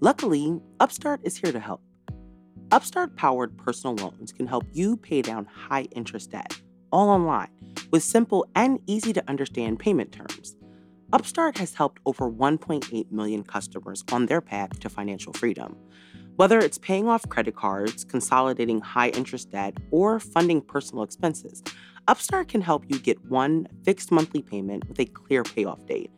Luckily, 0.00 0.58
Upstart 0.80 1.20
is 1.22 1.36
here 1.36 1.52
to 1.52 1.60
help. 1.60 1.82
Upstart 2.70 3.14
powered 3.16 3.56
personal 3.58 3.94
loans 3.96 4.32
can 4.32 4.46
help 4.46 4.64
you 4.72 4.96
pay 4.96 5.20
down 5.20 5.44
high 5.44 5.82
interest 5.92 6.30
debt 6.30 6.60
all 6.90 7.10
online 7.10 7.50
with 7.90 8.02
simple 8.02 8.46
and 8.54 8.80
easy 8.86 9.12
to 9.12 9.22
understand 9.28 9.78
payment 9.78 10.12
terms. 10.12 10.56
Upstart 11.12 11.58
has 11.58 11.74
helped 11.74 12.00
over 12.06 12.30
1.8 12.30 13.12
million 13.12 13.42
customers 13.42 14.02
on 14.10 14.26
their 14.26 14.40
path 14.40 14.80
to 14.80 14.88
financial 14.88 15.32
freedom. 15.32 15.76
Whether 16.36 16.58
it's 16.58 16.78
paying 16.78 17.06
off 17.06 17.28
credit 17.28 17.54
cards, 17.54 18.02
consolidating 18.04 18.80
high 18.80 19.10
interest 19.10 19.50
debt, 19.50 19.76
or 19.92 20.18
funding 20.18 20.60
personal 20.60 21.04
expenses, 21.04 21.62
Upstart 22.06 22.48
can 22.48 22.60
help 22.60 22.84
you 22.88 22.98
get 22.98 23.24
one 23.30 23.66
fixed 23.82 24.12
monthly 24.12 24.42
payment 24.42 24.86
with 24.88 25.00
a 25.00 25.06
clear 25.06 25.42
payoff 25.42 25.86
date. 25.86 26.10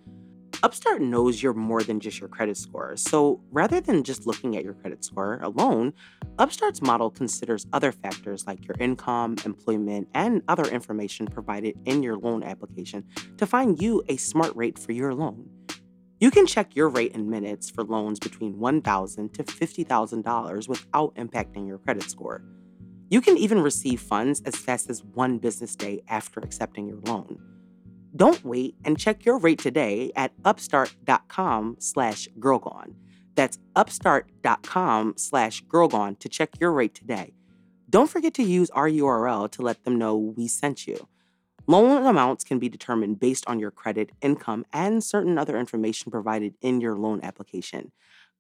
Upstart 0.65 1.01
knows 1.01 1.41
you're 1.41 1.55
more 1.55 1.83
than 1.83 2.01
just 2.01 2.19
your 2.19 2.29
credit 2.29 2.57
score, 2.57 2.97
so 2.97 3.41
rather 3.53 3.81
than 3.81 4.03
just 4.03 4.27
looking 4.27 4.57
at 4.57 4.65
your 4.65 4.75
credit 4.75 5.05
score 5.05 5.39
alone, 5.43 5.93
Upstart's 6.39 6.83
model 6.83 7.09
considers 7.09 7.67
other 7.73 7.93
factors 7.93 8.47
like 8.49 8.67
your 8.67 8.75
income, 8.81 9.37
employment, 9.45 10.09
and 10.13 10.43
other 10.49 10.65
information 10.65 11.27
provided 11.27 11.77
in 11.85 12.03
your 12.03 12.17
loan 12.17 12.43
application 12.43 13.05
to 13.37 13.47
find 13.47 13.81
you 13.81 14.03
a 14.09 14.17
smart 14.17 14.57
rate 14.57 14.79
for 14.79 14.91
your 14.91 15.15
loan. 15.15 15.49
You 16.19 16.33
can 16.33 16.47
check 16.47 16.75
your 16.75 16.89
rate 16.89 17.13
in 17.13 17.31
minutes 17.31 17.71
for 17.71 17.85
loans 17.85 18.19
between 18.19 18.59
1,000 18.59 19.35
to 19.35 19.45
$50,000 19.45 20.69
without 20.69 21.15
impacting 21.15 21.69
your 21.69 21.79
credit 21.79 22.05
score. 22.05 22.43
You 23.09 23.21
can 23.21 23.37
even 23.37 23.61
receive 23.61 24.01
funds 24.01 24.43
as 24.45 24.57
fast 24.57 24.91
as 24.91 25.05
one 25.05 25.39
business 25.39 25.77
day 25.77 26.03
after 26.09 26.41
accepting 26.41 26.89
your 26.89 26.99
loan. 27.05 27.39
Don't 28.17 28.45
wait 28.45 28.75
and 28.85 28.99
check 28.99 29.25
your 29.25 29.39
rate 29.39 29.61
today 29.61 30.11
at 30.17 30.33
upstart.com 30.45 31.77
slash 31.79 32.29
girlgone. 32.41 32.95
That's 33.37 33.59
upstart.com 33.77 35.15
slash 35.19 35.63
girlgone 35.65 36.19
to 36.19 36.29
check 36.29 36.59
your 36.59 36.73
rate 36.73 36.95
today. 36.95 37.35
Don't 37.89 38.11
forget 38.11 38.35
to 38.35 38.43
use 38.43 38.71
our 38.71 38.89
URL 38.89 39.49
to 39.53 39.63
let 39.63 39.85
them 39.85 39.99
know 39.99 40.17
we 40.17 40.49
sent 40.49 40.89
you. 40.89 41.07
Loan 41.69 42.07
amounts 42.07 42.43
can 42.43 42.59
be 42.59 42.69
determined 42.69 43.21
based 43.21 43.47
on 43.47 43.61
your 43.61 43.71
credit, 43.71 44.11
income, 44.21 44.65
and 44.73 45.05
certain 45.05 45.39
other 45.39 45.57
information 45.59 46.11
provided 46.11 46.55
in 46.61 46.81
your 46.81 46.97
loan 46.97 47.21
application. 47.23 47.93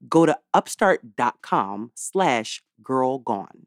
Go 0.08 0.26
to 0.26 0.38
upstart.com 0.54 1.92
slash 1.94 2.62
girlgone. 2.82 3.66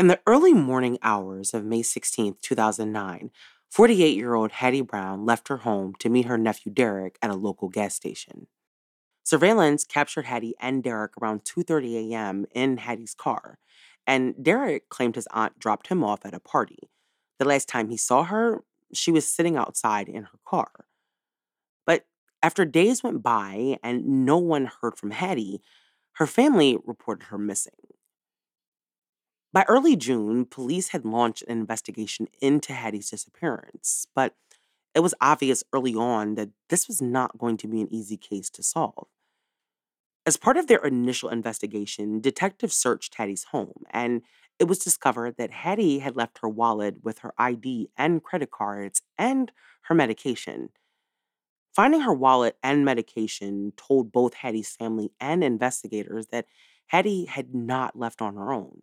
In 0.00 0.06
the 0.06 0.20
early 0.26 0.54
morning 0.54 0.96
hours 1.02 1.52
of 1.52 1.66
May 1.66 1.82
16, 1.82 2.36
2009, 2.40 3.30
48 3.68 4.16
year 4.16 4.32
old 4.32 4.52
Hattie 4.52 4.80
Brown 4.80 5.26
left 5.26 5.48
her 5.48 5.58
home 5.58 5.92
to 5.98 6.08
meet 6.08 6.24
her 6.24 6.38
nephew 6.38 6.72
Derek 6.72 7.18
at 7.20 7.28
a 7.28 7.34
local 7.34 7.68
gas 7.68 7.96
station. 7.96 8.46
Surveillance 9.24 9.84
captured 9.84 10.24
Hattie 10.24 10.54
and 10.58 10.82
Derek 10.82 11.12
around 11.20 11.44
2:30 11.44 12.12
a.m. 12.12 12.46
in 12.54 12.78
Hattie's 12.78 13.12
car, 13.12 13.58
and 14.06 14.34
Derek 14.42 14.88
claimed 14.88 15.16
his 15.16 15.28
aunt 15.32 15.58
dropped 15.58 15.88
him 15.88 16.02
off 16.02 16.24
at 16.24 16.32
a 16.32 16.40
party. 16.40 16.88
The 17.38 17.44
last 17.44 17.68
time 17.68 17.90
he 17.90 17.98
saw 17.98 18.24
her, 18.24 18.64
she 18.94 19.12
was 19.12 19.28
sitting 19.28 19.58
outside 19.58 20.08
in 20.08 20.22
her 20.22 20.38
car. 20.46 20.86
But 21.84 22.06
after 22.42 22.64
days 22.64 23.02
went 23.02 23.22
by 23.22 23.76
and 23.82 24.24
no 24.24 24.38
one 24.38 24.70
heard 24.80 24.96
from 24.96 25.10
Hattie, 25.10 25.60
her 26.12 26.26
family 26.26 26.78
reported 26.86 27.24
her 27.24 27.36
missing. 27.36 27.74
By 29.52 29.64
early 29.66 29.96
June, 29.96 30.44
police 30.44 30.88
had 30.90 31.04
launched 31.04 31.42
an 31.42 31.58
investigation 31.58 32.28
into 32.40 32.72
Hattie's 32.72 33.10
disappearance, 33.10 34.06
but 34.14 34.36
it 34.94 35.00
was 35.00 35.14
obvious 35.20 35.64
early 35.72 35.94
on 35.94 36.36
that 36.36 36.50
this 36.68 36.86
was 36.86 37.02
not 37.02 37.36
going 37.36 37.56
to 37.58 37.68
be 37.68 37.80
an 37.80 37.92
easy 37.92 38.16
case 38.16 38.48
to 38.50 38.62
solve. 38.62 39.08
As 40.24 40.36
part 40.36 40.56
of 40.56 40.68
their 40.68 40.84
initial 40.84 41.30
investigation, 41.30 42.20
detectives 42.20 42.76
searched 42.76 43.16
Hattie's 43.16 43.44
home, 43.44 43.84
and 43.90 44.22
it 44.60 44.64
was 44.64 44.78
discovered 44.78 45.36
that 45.38 45.50
Hattie 45.50 45.98
had 45.98 46.14
left 46.14 46.38
her 46.42 46.48
wallet 46.48 47.02
with 47.02 47.20
her 47.20 47.32
ID 47.38 47.90
and 47.96 48.22
credit 48.22 48.52
cards 48.52 49.02
and 49.18 49.50
her 49.82 49.94
medication. 49.94 50.68
Finding 51.74 52.02
her 52.02 52.12
wallet 52.12 52.56
and 52.62 52.84
medication 52.84 53.72
told 53.76 54.12
both 54.12 54.34
Hattie's 54.34 54.76
family 54.76 55.10
and 55.18 55.42
investigators 55.42 56.26
that 56.28 56.46
Hattie 56.88 57.24
had 57.24 57.54
not 57.54 57.98
left 57.98 58.20
on 58.20 58.34
her 58.36 58.52
own. 58.52 58.82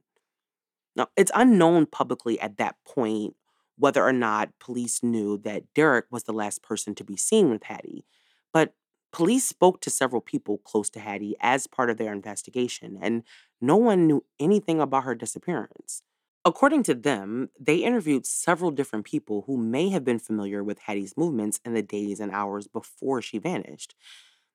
Now, 0.97 1.07
it's 1.15 1.31
unknown 1.35 1.85
publicly 1.85 2.39
at 2.39 2.57
that 2.57 2.75
point 2.85 3.35
whether 3.77 4.03
or 4.03 4.13
not 4.13 4.49
police 4.59 5.03
knew 5.03 5.37
that 5.37 5.71
Derek 5.75 6.05
was 6.09 6.23
the 6.23 6.33
last 6.33 6.63
person 6.63 6.95
to 6.95 7.03
be 7.03 7.15
seen 7.15 7.51
with 7.51 7.63
Hattie, 7.63 8.03
but 8.51 8.73
police 9.13 9.45
spoke 9.47 9.81
to 9.81 9.91
several 9.91 10.19
people 10.19 10.57
close 10.57 10.89
to 10.89 10.99
Hattie 10.99 11.35
as 11.39 11.67
part 11.67 11.91
of 11.91 11.97
their 11.97 12.11
investigation, 12.11 12.97
and 12.99 13.23
no 13.61 13.77
one 13.77 14.07
knew 14.07 14.25
anything 14.39 14.81
about 14.81 15.03
her 15.03 15.13
disappearance. 15.13 16.01
According 16.43 16.83
to 16.83 16.95
them, 16.95 17.49
they 17.59 17.77
interviewed 17.77 18.25
several 18.25 18.71
different 18.71 19.05
people 19.05 19.43
who 19.45 19.57
may 19.57 19.89
have 19.89 20.03
been 20.03 20.19
familiar 20.19 20.63
with 20.63 20.79
Hattie's 20.79 21.15
movements 21.15 21.59
in 21.63 21.75
the 21.75 21.83
days 21.83 22.19
and 22.19 22.31
hours 22.31 22.67
before 22.67 23.21
she 23.21 23.37
vanished. 23.37 23.93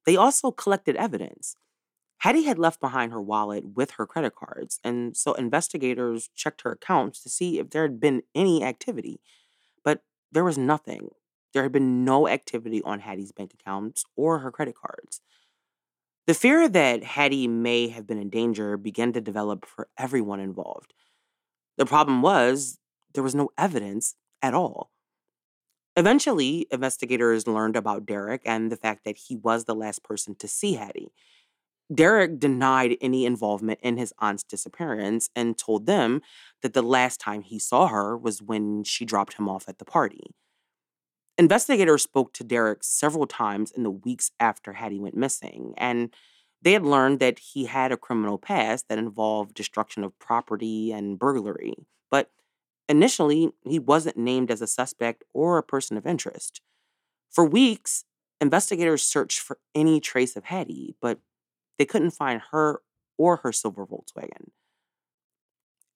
They 0.05 0.17
also 0.17 0.51
collected 0.51 0.97
evidence. 0.97 1.57
Hattie 2.23 2.45
had 2.45 2.57
left 2.57 2.81
behind 2.81 3.11
her 3.11 3.21
wallet 3.21 3.75
with 3.75 3.93
her 3.93 4.07
credit 4.07 4.37
cards, 4.37 4.79
and 4.85 5.17
so 5.17 5.33
investigators 5.33 6.31
checked 6.37 6.63
her 6.63 6.71
accounts 6.71 7.21
to 7.21 7.29
see 7.29 7.59
if 7.59 7.71
there 7.71 7.83
had 7.83 7.99
been 7.99 8.23
any 8.33 8.63
activity. 8.63 9.21
But 9.83 10.05
there 10.31 10.45
was 10.45 10.57
nothing. 10.57 11.09
There 11.53 11.65
had 11.65 11.73
been 11.73 12.05
no 12.05 12.29
activity 12.29 12.81
on 12.85 13.01
Hattie's 13.01 13.33
bank 13.33 13.53
accounts 13.53 14.05
or 14.15 14.39
her 14.39 14.53
credit 14.53 14.77
cards. 14.77 15.21
The 16.29 16.35
fear 16.35 16.69
that 16.69 17.03
Hattie 17.03 17.49
may 17.49 17.89
have 17.89 18.07
been 18.07 18.19
in 18.19 18.31
danger 18.31 18.77
began 18.77 19.13
to 19.15 19.21
develop 19.21 19.67
for 19.67 19.89
everyone 19.99 20.39
involved. 20.39 20.95
The 21.77 21.87
problem 21.87 22.23
was 22.23 22.79
there 23.15 23.25
was 23.25 23.35
no 23.35 23.49
evidence 23.59 24.15
at 24.41 24.55
all. 24.55 24.93
Eventually, 25.97 26.69
investigators 26.71 27.49
learned 27.49 27.75
about 27.75 28.07
Derek 28.07 28.43
and 28.45 28.71
the 28.71 28.77
fact 28.77 29.05
that 29.05 29.17
he 29.17 29.35
was 29.35 29.65
the 29.65 29.75
last 29.75 30.05
person 30.05 30.37
to 30.37 30.47
see 30.47 30.75
Hattie. 30.75 31.11
Derek 31.93 32.39
denied 32.39 32.97
any 33.01 33.27
involvement 33.27 33.81
in 33.83 33.97
his 33.97 34.15
aunt's 34.19 34.43
disappearance 34.43 35.31
and 35.35 35.59
told 35.59 35.87
them 35.87 36.23
that 36.63 36.75
the 36.75 36.83
last 36.83 37.21
time 37.21 37.43
he 37.43 37.59
saw 37.59 37.89
her 37.89 38.17
was 38.17 38.41
when 38.41 38.85
she 38.85 39.05
dropped 39.05 39.35
him 39.35 39.49
off 39.49 39.69
at 39.69 39.79
the 39.79 39.85
party. 39.85 40.35
Investigators 41.39 42.03
spoke 42.03 42.33
to 42.35 42.45
Derek 42.45 42.85
several 42.85 43.27
times 43.27 43.71
in 43.73 43.83
the 43.83 43.91
weeks 43.91 44.31
after 44.39 44.75
Hattie 44.75 45.01
went 45.01 45.17
missing, 45.17 45.75
and 45.77 46.15
they 46.61 46.73
had 46.73 46.85
learned 46.85 47.19
that 47.21 47.39
he 47.41 47.65
had 47.65 47.91
a 47.91 47.97
criminal 47.97 48.39
past 48.39 48.89
that 48.89 48.99
involved 48.99 49.55
destruction 49.55 50.05
of 50.05 50.19
property 50.19 50.93
and 50.93 51.19
burglary. 51.19 51.75
But 52.11 52.31
initially, 52.89 53.51
he 53.65 53.79
wasn't 53.79 54.17
named 54.17 54.51
as 54.51 54.63
a 54.63 54.67
suspect 54.67 55.25
or 55.33 55.59
a 55.59 55.63
person 55.63 55.97
of 55.97 56.07
interest. 56.07 56.61
For 57.31 57.45
weeks, 57.45 58.05
investigators 58.41 59.03
searched 59.03 59.41
for 59.41 59.59
any 59.75 60.01
trace 60.01 60.37
of 60.37 60.45
Hattie, 60.45 60.95
but 61.01 61.19
they 61.79 61.85
couldn't 61.85 62.11
find 62.11 62.41
her 62.51 62.83
or 63.19 63.37
her 63.39 63.53
silver 63.53 63.87
Volkswagen. 63.87 64.51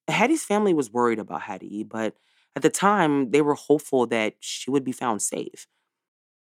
Hattie's 0.09 0.45
family 0.45 0.73
was 0.73 0.93
worried 0.93 1.19
about 1.19 1.43
Hattie, 1.43 1.83
but 1.83 2.15
at 2.55 2.63
the 2.63 2.71
time, 2.71 3.33
they 3.33 3.43
were 3.43 3.55
hopeful 3.55 4.07
that 4.07 4.37
she 4.41 4.71
would 4.71 4.85
be 4.85 4.93
found 4.93 5.21
safe. 5.21 5.67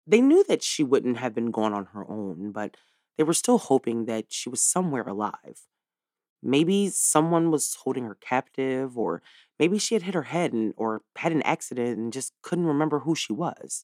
They 0.07 0.21
knew 0.21 0.43
that 0.47 0.63
she 0.63 0.83
wouldn't 0.83 1.17
have 1.17 1.35
been 1.35 1.51
gone 1.51 1.73
on 1.73 1.85
her 1.93 2.09
own, 2.09 2.51
but 2.51 2.75
they 3.17 3.23
were 3.23 3.33
still 3.33 3.57
hoping 3.57 4.05
that 4.05 4.25
she 4.29 4.49
was 4.49 4.61
somewhere 4.61 5.03
alive. 5.03 5.67
Maybe 6.41 6.89
someone 6.89 7.51
was 7.51 7.75
holding 7.83 8.05
her 8.05 8.15
captive, 8.15 8.97
or 8.97 9.21
maybe 9.59 9.77
she 9.77 9.93
had 9.93 10.03
hit 10.03 10.15
her 10.15 10.23
head 10.23 10.53
and, 10.53 10.73
or 10.77 11.01
had 11.17 11.31
an 11.31 11.41
accident 11.43 11.97
and 11.99 12.13
just 12.13 12.33
couldn't 12.41 12.65
remember 12.65 12.99
who 12.99 13.13
she 13.13 13.33
was. 13.33 13.83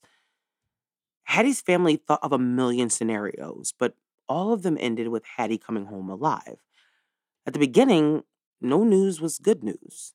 Hattie's 1.26 1.62
family 1.62 1.98
thought 1.98 2.24
of 2.24 2.32
a 2.32 2.40
million 2.40 2.90
scenarios, 2.90 3.74
but 3.78 3.96
all 4.28 4.54
of 4.54 4.64
them 4.64 4.78
ended 4.80 5.10
with 5.10 5.24
Hattie 5.38 5.58
coming 5.58 5.86
home 5.86 6.10
alive. 6.10 6.58
At 7.46 7.54
the 7.54 7.60
beginning, 7.60 8.24
no 8.62 8.84
news 8.84 9.22
was 9.22 9.38
good 9.38 9.64
news. 9.64 10.14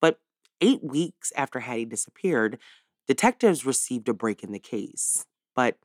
But 0.00 0.20
eight 0.60 0.82
weeks 0.82 1.32
after 1.36 1.60
Hattie 1.60 1.84
disappeared, 1.84 2.58
detectives 3.06 3.64
received 3.64 4.08
a 4.08 4.14
break 4.14 4.42
in 4.42 4.52
the 4.52 4.58
case, 4.58 5.24
but 5.54 5.76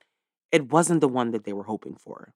it 0.51 0.71
wasn't 0.71 1.01
the 1.01 1.07
one 1.07 1.31
that 1.31 1.45
they 1.45 1.53
were 1.53 1.63
hoping 1.63 1.95
for. 1.95 2.33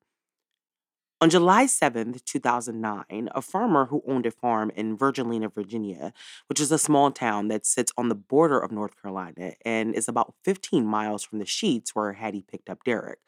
On 1.21 1.29
July 1.29 1.65
7th, 1.65 2.23
2009, 2.25 3.29
a 3.34 3.41
farmer 3.41 3.86
who 3.86 4.03
owned 4.05 4.25
a 4.25 4.31
farm 4.31 4.69
in 4.75 4.97
Virgilina, 4.97 5.51
Virginia, 5.53 6.12
which 6.47 6.60
is 6.60 6.71
a 6.71 6.77
small 6.77 7.10
town 7.10 7.47
that 7.47 7.65
sits 7.65 7.91
on 7.97 8.10
the 8.10 8.15
border 8.15 8.60
of 8.60 8.71
North 8.71 9.01
Carolina 9.01 9.53
and 9.63 9.95
is 9.95 10.10
about 10.10 10.34
15 10.43 10.86
miles 10.86 11.23
from 11.23 11.39
the 11.39 11.45
Sheetz 11.45 11.91
where 11.91 12.13
Hattie 12.13 12.43
picked 12.45 12.69
up 12.69 12.84
Derek, 12.84 13.19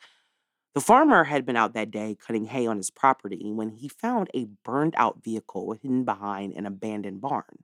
the 0.77 0.81
farmer 0.81 1.23
had 1.23 1.43
been 1.43 1.55
out 1.55 1.73
that 1.73 1.89
day 1.89 2.15
cutting 2.23 2.45
hay 2.45 2.67
on 2.67 2.77
his 2.77 2.91
property 2.91 3.51
when 3.51 3.71
he 3.71 3.87
found 3.87 4.29
a 4.35 4.45
burned 4.63 4.93
out 4.95 5.23
vehicle 5.23 5.71
hidden 5.71 6.03
behind 6.03 6.53
an 6.53 6.67
abandoned 6.67 7.19
barn. 7.19 7.63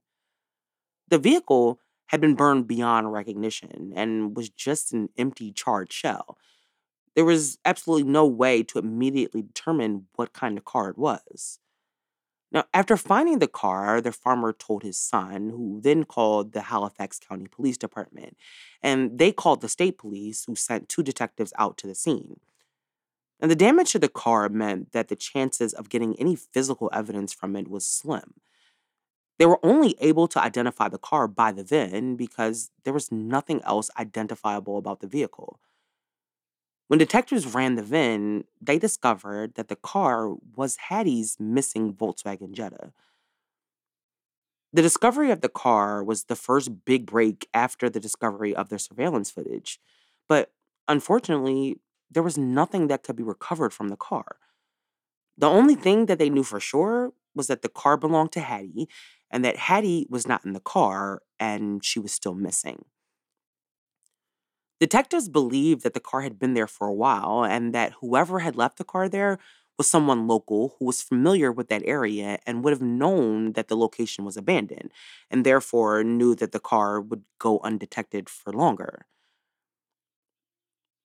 The 1.09 1.19
vehicle 1.19 1.79
had 2.07 2.21
been 2.21 2.33
burned 2.33 2.67
beyond 2.67 3.13
recognition 3.13 3.93
and 3.95 4.35
was 4.35 4.49
just 4.49 4.93
an 4.93 5.09
empty 5.15 5.51
charred 5.51 5.93
shell. 5.93 6.39
There 7.15 7.23
was 7.23 7.59
absolutely 7.63 8.09
no 8.09 8.25
way 8.25 8.63
to 8.63 8.79
immediately 8.79 9.43
determine 9.43 10.07
what 10.15 10.33
kind 10.33 10.57
of 10.57 10.65
car 10.65 10.89
it 10.89 10.97
was. 10.97 11.59
Now, 12.51 12.63
after 12.73 12.97
finding 12.97 13.37
the 13.37 13.47
car, 13.47 14.01
the 14.01 14.11
farmer 14.11 14.53
told 14.53 14.81
his 14.81 14.97
son, 14.97 15.51
who 15.51 15.79
then 15.83 16.03
called 16.05 16.53
the 16.53 16.61
Halifax 16.61 17.19
County 17.19 17.45
Police 17.45 17.77
Department, 17.77 18.35
and 18.81 19.19
they 19.19 19.31
called 19.31 19.61
the 19.61 19.69
state 19.69 19.99
police, 19.99 20.45
who 20.45 20.55
sent 20.55 20.89
two 20.89 21.03
detectives 21.03 21.53
out 21.59 21.77
to 21.77 21.85
the 21.85 21.93
scene. 21.93 22.39
And 23.43 23.51
the 23.51 23.57
damage 23.57 23.91
to 23.91 23.99
the 23.99 24.07
car 24.07 24.47
meant 24.47 24.93
that 24.93 25.09
the 25.09 25.17
chances 25.17 25.73
of 25.73 25.89
getting 25.89 26.17
any 26.17 26.33
physical 26.33 26.89
evidence 26.93 27.33
from 27.33 27.57
it 27.57 27.67
was 27.67 27.85
slim. 27.85 28.35
They 29.37 29.45
were 29.45 29.59
only 29.61 29.97
able 29.99 30.29
to 30.29 30.41
identify 30.41 30.87
the 30.87 30.97
car 30.97 31.27
by 31.27 31.51
the 31.51 31.65
VIN 31.65 32.15
because 32.15 32.71
there 32.85 32.93
was 32.93 33.11
nothing 33.11 33.61
else 33.65 33.89
identifiable 33.99 34.77
about 34.77 35.01
the 35.01 35.07
vehicle. 35.07 35.59
When 36.87 36.99
detectives 36.99 37.53
ran 37.53 37.75
the 37.75 37.83
VIN, 37.83 38.45
they 38.61 38.79
discovered 38.79 39.55
that 39.55 39.67
the 39.67 39.75
car 39.75 40.29
was 40.55 40.77
Hattie's 40.87 41.35
missing 41.37 41.93
Volkswagen 41.93 42.53
Jetta. 42.53 42.93
The 44.71 44.81
discovery 44.81 45.31
of 45.31 45.41
the 45.41 45.49
car 45.49 46.01
was 46.01 46.23
the 46.23 46.37
first 46.37 46.85
big 46.85 47.07
break 47.07 47.49
after 47.53 47.89
the 47.89 47.99
discovery 47.99 48.55
of 48.55 48.69
their 48.69 48.79
surveillance 48.79 49.29
footage, 49.29 49.81
but 50.29 50.53
unfortunately, 50.87 51.81
there 52.13 52.23
was 52.23 52.37
nothing 52.37 52.87
that 52.87 53.03
could 53.03 53.15
be 53.15 53.23
recovered 53.23 53.73
from 53.73 53.89
the 53.89 53.97
car. 53.97 54.37
The 55.37 55.47
only 55.47 55.75
thing 55.75 56.05
that 56.07 56.19
they 56.19 56.29
knew 56.29 56.43
for 56.43 56.59
sure 56.59 57.13
was 57.35 57.47
that 57.47 57.61
the 57.61 57.69
car 57.69 57.97
belonged 57.97 58.31
to 58.33 58.39
Hattie 58.41 58.87
and 59.31 59.43
that 59.43 59.57
Hattie 59.57 60.05
was 60.09 60.27
not 60.27 60.45
in 60.45 60.53
the 60.53 60.59
car 60.59 61.21
and 61.39 61.83
she 61.83 61.99
was 61.99 62.11
still 62.11 62.35
missing. 62.35 62.85
Detectives 64.79 65.29
believed 65.29 65.83
that 65.83 65.93
the 65.93 65.99
car 65.99 66.21
had 66.21 66.37
been 66.37 66.53
there 66.53 66.67
for 66.67 66.87
a 66.87 66.93
while 66.93 67.43
and 67.45 67.73
that 67.73 67.93
whoever 68.01 68.39
had 68.39 68.55
left 68.55 68.77
the 68.77 68.83
car 68.83 69.07
there 69.07 69.39
was 69.77 69.89
someone 69.89 70.27
local 70.27 70.75
who 70.77 70.85
was 70.85 71.01
familiar 71.01 71.51
with 71.51 71.69
that 71.69 71.81
area 71.85 72.37
and 72.45 72.63
would 72.63 72.73
have 72.73 72.81
known 72.81 73.53
that 73.53 73.67
the 73.67 73.77
location 73.77 74.25
was 74.25 74.37
abandoned 74.37 74.91
and 75.31 75.45
therefore 75.45 76.03
knew 76.03 76.35
that 76.35 76.51
the 76.51 76.59
car 76.59 77.01
would 77.01 77.23
go 77.39 77.59
undetected 77.63 78.29
for 78.29 78.53
longer. 78.53 79.05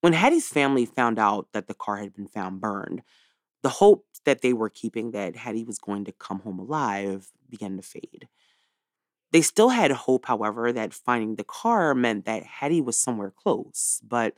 When 0.01 0.13
Hattie's 0.13 0.49
family 0.49 0.87
found 0.87 1.19
out 1.19 1.49
that 1.53 1.67
the 1.67 1.75
car 1.75 1.97
had 1.97 2.15
been 2.15 2.29
found 2.29 2.61
burned, 2.61 3.03
the 3.63 3.69
hope 3.69 4.07
that 4.25 4.43
they 4.43 4.53
were 4.53 4.71
keeping 4.71 5.11
that 5.11 5.37
Hattie 5.37 5.65
was 5.65 5.79
going 5.79 6.05
to 6.05 6.13
come 6.13 6.41
home 6.41 6.59
alive 6.59 7.33
began 7.49 7.77
to 7.77 7.83
fade. 7.83 8.29
They 9.33 9.43
still 9.43 9.71
had 9.71 9.91
hope, 9.91 10.27
however, 10.27 10.73
that 10.73 10.95
finding 10.95 11.37
the 11.37 11.45
car 11.45 11.95
meant 11.95 12.25
that 12.25 12.45
Hattie 12.45 12.81
was 12.81 12.97
somewhere 12.97 13.31
close, 13.31 14.01
but 14.07 14.35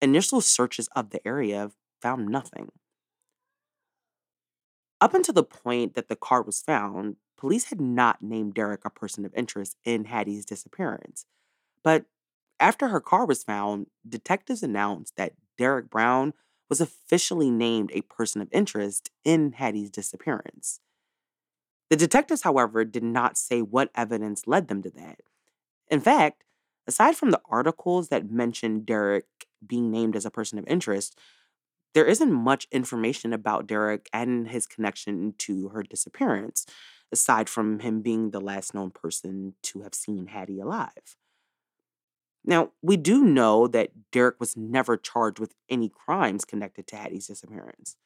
initial 0.00 0.40
searches 0.40 0.88
of 0.94 1.10
the 1.10 1.26
area 1.26 1.72
found 2.00 2.28
nothing. 2.28 2.70
Up 5.00 5.14
until 5.14 5.34
the 5.34 5.42
point 5.42 5.94
that 5.94 6.08
the 6.08 6.16
car 6.16 6.42
was 6.42 6.60
found, 6.60 7.16
police 7.36 7.64
had 7.64 7.80
not 7.80 8.22
named 8.22 8.54
Derek 8.54 8.84
a 8.84 8.90
person 8.90 9.24
of 9.24 9.34
interest 9.34 9.76
in 9.84 10.04
Hattie's 10.04 10.44
disappearance. 10.44 11.26
But 11.82 12.04
after 12.60 12.88
her 12.88 13.00
car 13.00 13.26
was 13.26 13.42
found, 13.44 13.88
detectives 14.08 14.62
announced 14.62 15.16
that 15.16 15.34
Derek 15.58 15.90
Brown 15.90 16.34
was 16.68 16.80
officially 16.80 17.50
named 17.50 17.90
a 17.92 18.02
person 18.02 18.40
of 18.40 18.48
interest 18.52 19.10
in 19.24 19.52
Hattie's 19.52 19.90
disappearance. 19.90 20.80
The 21.90 21.96
detectives, 21.96 22.42
however, 22.42 22.84
did 22.84 23.02
not 23.02 23.36
say 23.36 23.60
what 23.62 23.90
evidence 23.94 24.46
led 24.46 24.68
them 24.68 24.82
to 24.82 24.90
that. 24.90 25.20
In 25.90 26.00
fact, 26.00 26.44
aside 26.86 27.16
from 27.16 27.30
the 27.30 27.42
articles 27.46 28.08
that 28.08 28.30
mentioned 28.30 28.86
Derek 28.86 29.26
being 29.66 29.90
named 29.90 30.16
as 30.16 30.26
a 30.26 30.30
person 30.30 30.58
of 30.58 30.66
interest, 30.68 31.18
there 31.94 32.06
isn't 32.06 32.32
much 32.32 32.68
information 32.72 33.32
about 33.32 33.66
Derek 33.66 34.08
and 34.12 34.48
his 34.48 34.66
connection 34.66 35.34
to 35.38 35.68
her 35.70 35.82
disappearance, 35.82 36.66
aside 37.12 37.48
from 37.48 37.80
him 37.80 38.02
being 38.02 38.30
the 38.30 38.40
last 38.40 38.74
known 38.74 38.90
person 38.90 39.54
to 39.64 39.82
have 39.82 39.94
seen 39.94 40.26
Hattie 40.28 40.60
alive. 40.60 41.16
Now, 42.44 42.70
we 42.82 42.96
do 42.96 43.22
know 43.22 43.66
that 43.68 44.10
Derek 44.10 44.40
was 44.40 44.56
never 44.56 44.96
charged 44.96 45.38
with 45.38 45.54
any 45.68 45.88
crimes 45.88 46.44
connected 46.44 46.86
to 46.88 46.96
Hattie's 46.96 47.26
disappearance. 47.26 47.96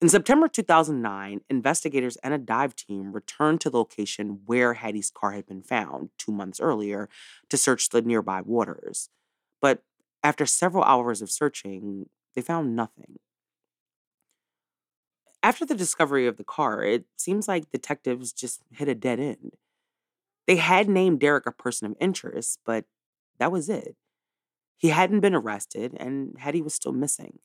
In 0.00 0.08
September 0.08 0.48
2009, 0.48 1.42
investigators 1.48 2.16
and 2.24 2.34
a 2.34 2.38
dive 2.38 2.74
team 2.74 3.12
returned 3.12 3.60
to 3.60 3.70
the 3.70 3.78
location 3.78 4.40
where 4.46 4.74
Hattie's 4.74 5.12
car 5.12 5.30
had 5.30 5.46
been 5.46 5.62
found 5.62 6.10
two 6.18 6.32
months 6.32 6.60
earlier 6.60 7.08
to 7.48 7.56
search 7.56 7.88
the 7.88 8.02
nearby 8.02 8.40
waters. 8.40 9.10
But 9.60 9.84
after 10.24 10.44
several 10.44 10.82
hours 10.82 11.22
of 11.22 11.30
searching, 11.30 12.08
they 12.34 12.42
found 12.42 12.74
nothing. 12.74 13.20
After 15.40 15.64
the 15.64 15.76
discovery 15.76 16.26
of 16.26 16.36
the 16.36 16.44
car, 16.44 16.82
it 16.82 17.04
seems 17.16 17.46
like 17.46 17.70
detectives 17.70 18.32
just 18.32 18.62
hit 18.72 18.88
a 18.88 18.96
dead 18.96 19.20
end. 19.20 19.56
They 20.48 20.56
had 20.56 20.88
named 20.88 21.20
Derek 21.20 21.46
a 21.46 21.52
person 21.52 21.86
of 21.86 21.96
interest, 22.00 22.58
but 22.64 22.86
that 23.42 23.50
was 23.50 23.68
it. 23.68 23.96
He 24.78 24.90
hadn't 24.90 25.18
been 25.18 25.34
arrested, 25.34 25.96
and 25.98 26.36
Hattie 26.38 26.62
was 26.62 26.74
still 26.74 26.92
missing. 26.92 27.40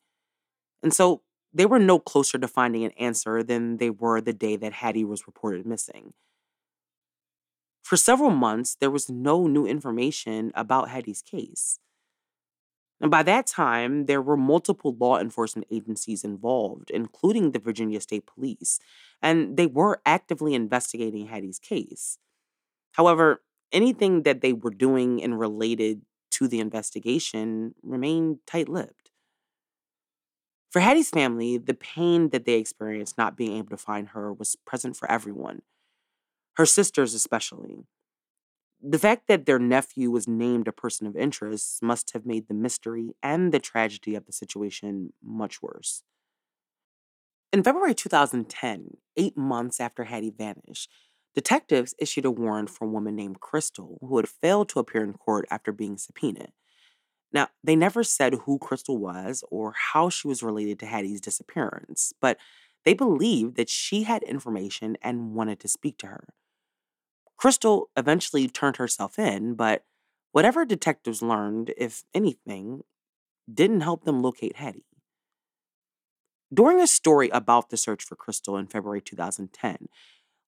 And 0.84 0.94
so 0.94 1.24
they 1.52 1.66
were 1.66 1.80
no 1.80 1.98
closer 1.98 2.38
to 2.38 2.48
finding 2.48 2.84
an 2.84 2.92
answer 3.00 3.42
than 3.42 3.78
they 3.78 3.90
were 3.90 4.22
the 4.22 4.32
day 4.32 4.58
that 4.58 4.74
Hattie 4.74 5.04
was 5.04 5.26
reported 5.26 5.66
missing. 5.66 6.14
For 7.82 7.98
several 7.98 8.30
months, 8.30 8.78
there 8.80 8.92
was 8.92 9.10
no 9.10 9.48
new 9.48 9.66
information 9.66 10.52
about 10.54 10.90
Hattie's 10.90 11.24
case. 11.24 11.80
And 13.02 13.10
by 13.10 13.24
that 13.24 13.48
time, 13.48 14.06
there 14.06 14.22
were 14.22 14.38
multiple 14.38 14.96
law 15.00 15.18
enforcement 15.18 15.68
agencies 15.72 16.24
involved, 16.24 16.92
including 16.92 17.54
the 17.54 17.60
Virginia 17.60 18.02
State 18.02 18.28
Police, 18.28 18.80
and 19.20 19.58
they 19.58 19.66
were 19.66 20.00
actively 20.06 20.54
investigating 20.54 21.26
Hattie's 21.26 21.58
case. 21.58 22.20
However, 22.92 23.42
anything 23.72 24.24
that 24.24 24.42
they 24.42 24.54
were 24.54 24.72
doing 24.72 25.24
and 25.24 25.40
related 25.40 26.02
to 26.32 26.48
the 26.48 26.60
investigation 26.60 27.74
remained 27.82 28.40
tight 28.46 28.70
lipped. 28.70 29.12
For 30.70 30.82
Hattie's 30.82 31.10
family, 31.10 31.58
the 31.58 31.74
pain 31.74 32.30
that 32.30 32.46
they 32.46 32.56
experienced 32.56 33.18
not 33.18 33.38
being 33.38 33.58
able 33.58 33.70
to 33.70 33.78
find 33.78 34.10
her 34.10 34.34
was 34.34 34.56
present 34.66 34.96
for 34.96 35.10
everyone, 35.10 35.62
her 36.58 36.66
sisters 36.66 37.14
especially. 37.14 37.86
The 38.82 39.00
fact 39.00 39.28
that 39.28 39.46
their 39.46 39.60
nephew 39.60 40.12
was 40.12 40.28
named 40.28 40.68
a 40.68 40.72
person 40.72 41.08
of 41.08 41.16
interest 41.16 41.82
must 41.82 42.12
have 42.14 42.26
made 42.26 42.48
the 42.48 42.54
mystery 42.54 43.16
and 43.24 43.52
the 43.52 43.60
tragedy 43.60 44.14
of 44.14 44.26
the 44.26 44.34
situation 44.34 45.14
much 45.24 45.62
worse. 45.62 46.04
In 47.52 47.64
February 47.64 47.96
2010, 47.96 48.98
eight 49.16 49.38
months 49.38 49.80
after 49.80 50.04
Hattie 50.04 50.34
vanished, 50.38 50.92
detectives 51.36 51.94
issued 52.00 52.26
a 52.26 52.32
warrant 52.32 52.70
for 52.70 52.86
a 52.86 52.90
woman 52.90 53.16
named 53.16 53.40
Crystal 53.40 53.98
who 54.02 54.18
had 54.18 54.28
failed 54.28 54.70
to 54.70 54.80
appear 54.80 55.04
in 55.04 55.14
court 55.14 55.46
after 55.50 55.72
being 55.72 55.98
subpoenaed. 55.98 56.52
Now, 57.32 57.50
they 57.64 57.76
never 57.76 58.04
said 58.04 58.36
who 58.46 58.58
Crystal 58.58 58.98
was 58.98 59.44
or 59.52 59.74
how 59.92 60.10
she 60.10 60.28
was 60.28 60.42
related 60.42 60.80
to 60.80 60.86
Hattie's 60.86 61.22
disappearance, 61.22 62.14
but 62.22 62.38
they 62.86 62.94
believed 62.94 63.58
that 63.58 63.70
she 63.70 64.04
had 64.04 64.24
information 64.24 64.98
and 65.02 65.36
wanted 65.36 65.60
to 65.60 65.68
speak 65.68 65.98
to 66.00 66.08
her. 66.08 66.24
Crystal 67.36 67.90
eventually 67.96 68.48
turned 68.48 68.78
herself 68.78 69.20
in, 69.20 69.56
but 69.56 69.84
whatever 70.32 70.66
detectives 70.66 71.22
learned, 71.22 71.74
if 71.78 72.04
anything, 72.14 72.82
didn't 73.54 73.82
help 73.82 74.06
them 74.06 74.22
locate 74.22 74.56
Hattie. 74.56 74.86
During 76.54 76.80
a 76.80 76.88
story 76.88 77.30
about 77.30 77.70
the 77.70 77.78
search 77.78 78.04
for 78.04 78.16
Crystal 78.16 78.58
in 78.58 78.68
February 78.68 79.02
2010, 79.02 79.90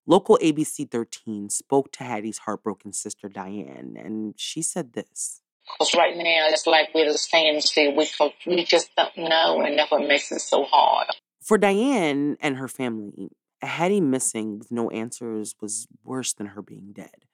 local 0.09 0.39
ABC 0.41 0.89
13 0.89 1.49
spoke 1.49 1.91
to 1.93 2.03
Hattie's 2.03 2.39
heartbroken 2.39 2.91
sister 2.91 3.29
Diane, 3.29 3.95
and 3.95 4.33
she 4.35 4.61
said 4.61 4.93
this. 4.93 5.41
Because 5.77 5.93
right 5.93 6.17
now, 6.17 6.47
it's 6.47 6.65
like 6.65 6.89
we're 6.95 7.11
the 7.11 7.17
standstill. 7.17 7.95
We, 7.95 8.09
we 8.47 8.65
just 8.65 8.89
don't 8.97 9.15
know, 9.17 9.61
and 9.61 9.77
that's 9.77 9.91
what 9.91 10.07
makes 10.07 10.31
it 10.31 10.39
so 10.39 10.63
hard. 10.63 11.07
For 11.41 11.59
Diane 11.59 12.37
and 12.41 12.57
her 12.57 12.67
family, 12.67 13.29
Hattie 13.61 14.01
missing 14.01 14.57
with 14.57 14.71
no 14.71 14.89
answers 14.89 15.55
was 15.61 15.87
worse 16.03 16.33
than 16.33 16.47
her 16.47 16.63
being 16.63 16.91
dead. 16.91 17.25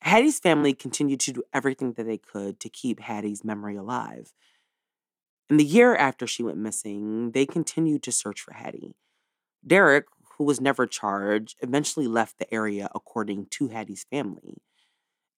Hattie's 0.00 0.38
family 0.38 0.72
continued 0.72 1.20
to 1.20 1.32
do 1.32 1.42
everything 1.52 1.92
that 1.92 2.04
they 2.04 2.18
could 2.18 2.58
to 2.60 2.68
keep 2.68 3.00
Hattie's 3.00 3.44
memory 3.44 3.76
alive. 3.76 4.32
In 5.50 5.58
the 5.58 5.64
year 5.64 5.94
after 5.94 6.26
she 6.26 6.42
went 6.42 6.56
missing, 6.56 7.32
they 7.32 7.44
continued 7.44 8.02
to 8.04 8.12
search 8.12 8.40
for 8.40 8.54
Hattie. 8.54 8.94
Derek, 9.66 10.06
who 10.36 10.44
was 10.44 10.60
never 10.60 10.86
charged, 10.86 11.56
eventually 11.60 12.06
left 12.06 12.38
the 12.38 12.52
area 12.52 12.88
according 12.94 13.46
to 13.50 13.68
Hattie's 13.68 14.06
family 14.10 14.58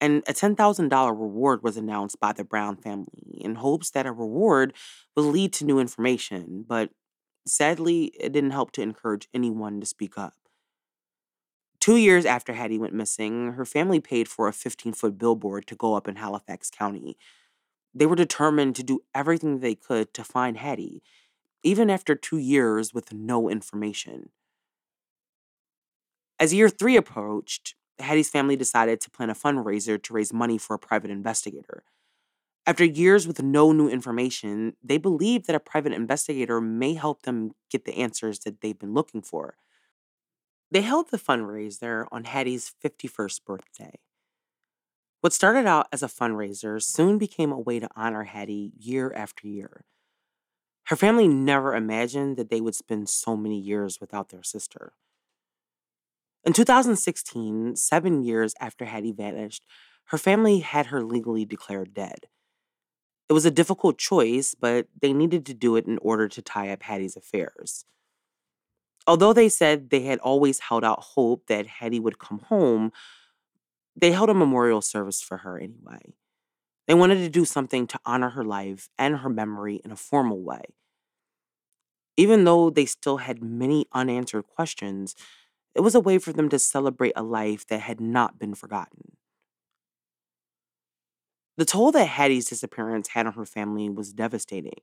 and 0.00 0.22
a 0.26 0.32
$10,000 0.32 1.08
reward 1.10 1.62
was 1.62 1.76
announced 1.76 2.20
by 2.20 2.32
the 2.32 2.44
Brown 2.44 2.76
family 2.76 3.38
in 3.40 3.56
hopes 3.56 3.90
that 3.90 4.06
a 4.06 4.12
reward 4.12 4.74
would 5.14 5.22
lead 5.22 5.52
to 5.54 5.64
new 5.64 5.78
information, 5.78 6.64
but 6.66 6.90
sadly, 7.46 8.12
it 8.20 8.32
didn't 8.32 8.50
help 8.50 8.72
to 8.72 8.82
encourage 8.82 9.28
anyone 9.32 9.80
to 9.80 9.86
speak 9.86 10.18
up. 10.18 10.34
Two 11.80 11.96
years 11.96 12.26
after 12.26 12.52
Hattie 12.52 12.78
went 12.78 12.94
missing, 12.94 13.52
her 13.52 13.64
family 13.64 14.00
paid 14.00 14.28
for 14.28 14.48
a 14.48 14.52
15 14.52 14.92
foot 14.92 15.18
billboard 15.18 15.66
to 15.68 15.76
go 15.76 15.94
up 15.94 16.08
in 16.08 16.16
Halifax 16.16 16.68
County. 16.70 17.16
They 17.94 18.06
were 18.06 18.16
determined 18.16 18.76
to 18.76 18.82
do 18.82 19.00
everything 19.14 19.60
they 19.60 19.74
could 19.74 20.12
to 20.14 20.24
find 20.24 20.58
Hattie, 20.58 21.02
even 21.62 21.88
after 21.88 22.14
two 22.14 22.38
years 22.38 22.92
with 22.92 23.12
no 23.12 23.48
information. 23.48 24.30
As 26.38 26.52
year 26.52 26.68
three 26.68 26.96
approached, 26.96 27.74
Hattie's 27.98 28.28
family 28.28 28.56
decided 28.56 29.00
to 29.00 29.10
plan 29.10 29.30
a 29.30 29.34
fundraiser 29.34 30.02
to 30.02 30.12
raise 30.12 30.32
money 30.32 30.58
for 30.58 30.74
a 30.74 30.78
private 30.78 31.10
investigator. 31.10 31.84
After 32.66 32.84
years 32.84 33.26
with 33.26 33.42
no 33.42 33.72
new 33.72 33.88
information, 33.88 34.74
they 34.82 34.98
believe 34.98 35.46
that 35.46 35.56
a 35.56 35.60
private 35.60 35.92
investigator 35.92 36.60
may 36.60 36.94
help 36.94 37.22
them 37.22 37.52
get 37.70 37.84
the 37.84 37.96
answers 37.96 38.40
that 38.40 38.60
they've 38.60 38.78
been 38.78 38.92
looking 38.92 39.22
for. 39.22 39.54
They 40.70 40.82
held 40.82 41.10
the 41.10 41.18
fundraiser 41.18 42.06
on 42.10 42.24
Hattie's 42.24 42.74
51st 42.84 43.44
birthday. 43.44 43.94
What 45.20 45.32
started 45.32 45.64
out 45.66 45.86
as 45.92 46.02
a 46.02 46.08
fundraiser 46.08 46.82
soon 46.82 47.18
became 47.18 47.52
a 47.52 47.58
way 47.58 47.78
to 47.78 47.88
honor 47.96 48.24
Hattie 48.24 48.72
year 48.78 49.12
after 49.14 49.46
year. 49.46 49.84
Her 50.86 50.96
family 50.96 51.28
never 51.28 51.74
imagined 51.74 52.36
that 52.36 52.50
they 52.50 52.60
would 52.60 52.74
spend 52.74 53.08
so 53.08 53.36
many 53.36 53.58
years 53.58 54.00
without 54.00 54.28
their 54.28 54.42
sister. 54.42 54.92
In 56.46 56.52
2016, 56.52 57.74
seven 57.74 58.22
years 58.22 58.54
after 58.60 58.84
Hattie 58.84 59.10
vanished, 59.10 59.66
her 60.06 60.18
family 60.18 60.60
had 60.60 60.86
her 60.86 61.02
legally 61.02 61.44
declared 61.44 61.92
dead. 61.92 62.28
It 63.28 63.32
was 63.32 63.44
a 63.44 63.50
difficult 63.50 63.98
choice, 63.98 64.54
but 64.54 64.86
they 65.02 65.12
needed 65.12 65.44
to 65.46 65.54
do 65.54 65.74
it 65.74 65.86
in 65.86 65.98
order 65.98 66.28
to 66.28 66.40
tie 66.40 66.70
up 66.70 66.84
Hattie's 66.84 67.16
affairs. 67.16 67.84
Although 69.08 69.32
they 69.32 69.48
said 69.48 69.90
they 69.90 70.02
had 70.02 70.20
always 70.20 70.60
held 70.60 70.84
out 70.84 71.00
hope 71.00 71.48
that 71.48 71.66
Hattie 71.66 71.98
would 71.98 72.20
come 72.20 72.38
home, 72.38 72.92
they 73.96 74.12
held 74.12 74.30
a 74.30 74.34
memorial 74.34 74.80
service 74.80 75.20
for 75.20 75.38
her 75.38 75.58
anyway. 75.58 76.14
They 76.86 76.94
wanted 76.94 77.16
to 77.16 77.28
do 77.28 77.44
something 77.44 77.88
to 77.88 77.98
honor 78.06 78.30
her 78.30 78.44
life 78.44 78.88
and 78.96 79.16
her 79.16 79.28
memory 79.28 79.80
in 79.84 79.90
a 79.90 79.96
formal 79.96 80.40
way. 80.40 80.62
Even 82.16 82.44
though 82.44 82.70
they 82.70 82.86
still 82.86 83.16
had 83.16 83.42
many 83.42 83.86
unanswered 83.92 84.46
questions, 84.46 85.16
it 85.76 85.82
was 85.82 85.94
a 85.94 86.00
way 86.00 86.18
for 86.18 86.32
them 86.32 86.48
to 86.48 86.58
celebrate 86.58 87.12
a 87.14 87.22
life 87.22 87.66
that 87.66 87.80
had 87.80 88.00
not 88.00 88.38
been 88.38 88.54
forgotten. 88.54 89.12
The 91.58 91.66
toll 91.66 91.92
that 91.92 92.06
Hattie's 92.06 92.48
disappearance 92.48 93.08
had 93.08 93.26
on 93.26 93.34
her 93.34 93.44
family 93.44 93.90
was 93.90 94.12
devastating. 94.12 94.80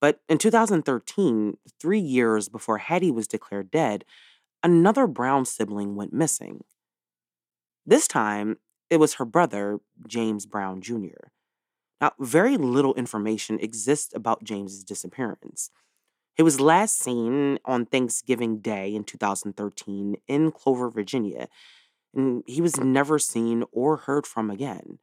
But 0.00 0.20
in 0.28 0.38
2013, 0.38 1.56
three 1.80 1.98
years 2.00 2.48
before 2.48 2.78
Hattie 2.78 3.10
was 3.10 3.28
declared 3.28 3.70
dead, 3.70 4.04
another 4.62 5.06
Brown 5.06 5.44
sibling 5.44 5.94
went 5.96 6.12
missing. 6.12 6.64
This 7.86 8.06
time, 8.06 8.58
it 8.90 8.98
was 8.98 9.14
her 9.14 9.24
brother, 9.24 9.78
James 10.06 10.46
Brown 10.46 10.80
Jr. 10.80 11.30
Now, 12.00 12.12
very 12.18 12.56
little 12.56 12.94
information 12.94 13.58
exists 13.60 14.14
about 14.14 14.44
James's 14.44 14.84
disappearance. 14.84 15.70
He 16.38 16.44
was 16.44 16.60
last 16.60 17.00
seen 17.00 17.58
on 17.64 17.84
Thanksgiving 17.84 18.58
Day 18.60 18.94
in 18.94 19.02
2013 19.02 20.16
in 20.28 20.52
Clover, 20.52 20.88
Virginia, 20.88 21.48
and 22.14 22.44
he 22.46 22.62
was 22.62 22.78
never 22.78 23.18
seen 23.18 23.64
or 23.72 23.96
heard 23.96 24.24
from 24.24 24.48
again. 24.48 25.00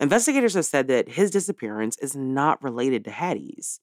Investigators 0.00 0.54
have 0.54 0.64
said 0.64 0.88
that 0.88 1.10
his 1.10 1.30
disappearance 1.30 1.96
is 1.98 2.16
not 2.16 2.60
related 2.64 3.04
to 3.04 3.12
Hattie's. 3.12 3.78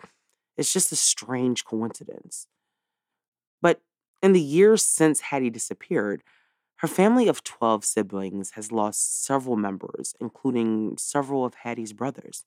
It's 0.58 0.73
just 0.73 0.91
a 0.91 0.97
strange 0.97 1.63
coincidence. 1.63 2.47
But 3.62 3.82
in 4.21 4.34
the 4.34 4.41
years 4.41 4.84
since 4.84 5.21
Hattie 5.21 5.49
disappeared, 5.49 6.21
her 6.80 6.88
family 6.89 7.30
of 7.30 7.45
12 7.45 7.86
siblings 7.86 8.51
has 8.51 8.73
lost 8.73 9.23
several 9.23 9.56
members, 9.56 10.15
including 10.19 10.97
several 10.97 11.45
of 11.45 11.53
Hattie's 11.53 11.93
brothers. 11.93 12.43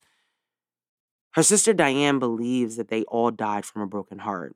Her 1.33 1.43
sister 1.43 1.73
Diane 1.73 2.19
believes 2.19 2.75
that 2.75 2.89
they 2.89 3.03
all 3.03 3.31
died 3.31 3.65
from 3.65 3.81
a 3.81 3.87
broken 3.87 4.19
heart, 4.19 4.55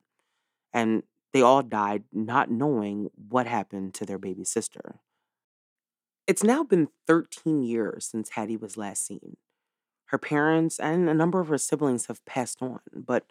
and 0.74 1.04
they 1.32 1.42
all 1.42 1.64
died 1.64 2.04
not 2.12 2.52
knowing 2.52 3.10
what 3.16 3.48
happened 3.48 3.94
to 3.96 4.06
their 4.06 4.18
baby 4.18 4.44
sister. 4.44 5.00
It's 6.28 6.44
now 6.44 6.64
been 6.64 6.90
13 7.08 7.64
years 7.64 8.06
since 8.06 8.30
Hattie 8.32 8.58
was 8.58 8.78
last 8.78 9.06
seen. 9.06 9.38
Her 10.08 10.18
parents 10.18 10.80
and 10.80 11.10
a 11.10 11.14
number 11.14 11.40
of 11.40 11.48
her 11.48 11.58
siblings 11.58 12.08
have 12.08 12.26
passed 12.26 12.62
on, 12.62 12.80
but 12.94 13.26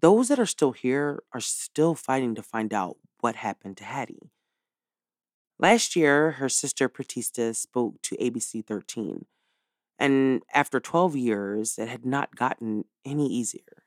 those 0.00 0.28
that 0.28 0.40
are 0.40 0.46
still 0.46 0.72
here 0.72 1.22
are 1.32 1.40
still 1.40 1.94
fighting 1.94 2.34
to 2.34 2.42
find 2.42 2.74
out 2.74 2.96
what 3.20 3.36
happened 3.36 3.76
to 3.76 3.84
Hattie. 3.84 4.30
Last 5.58 5.94
year, 5.94 6.32
her 6.32 6.48
sister 6.48 6.88
Pratista 6.88 7.54
spoke 7.54 8.02
to 8.02 8.16
ABC 8.16 8.66
13, 8.66 9.26
and 10.02 10.42
after 10.52 10.80
12 10.80 11.14
years, 11.16 11.78
it 11.78 11.86
had 11.86 12.04
not 12.04 12.34
gotten 12.34 12.86
any 13.04 13.28
easier. 13.28 13.84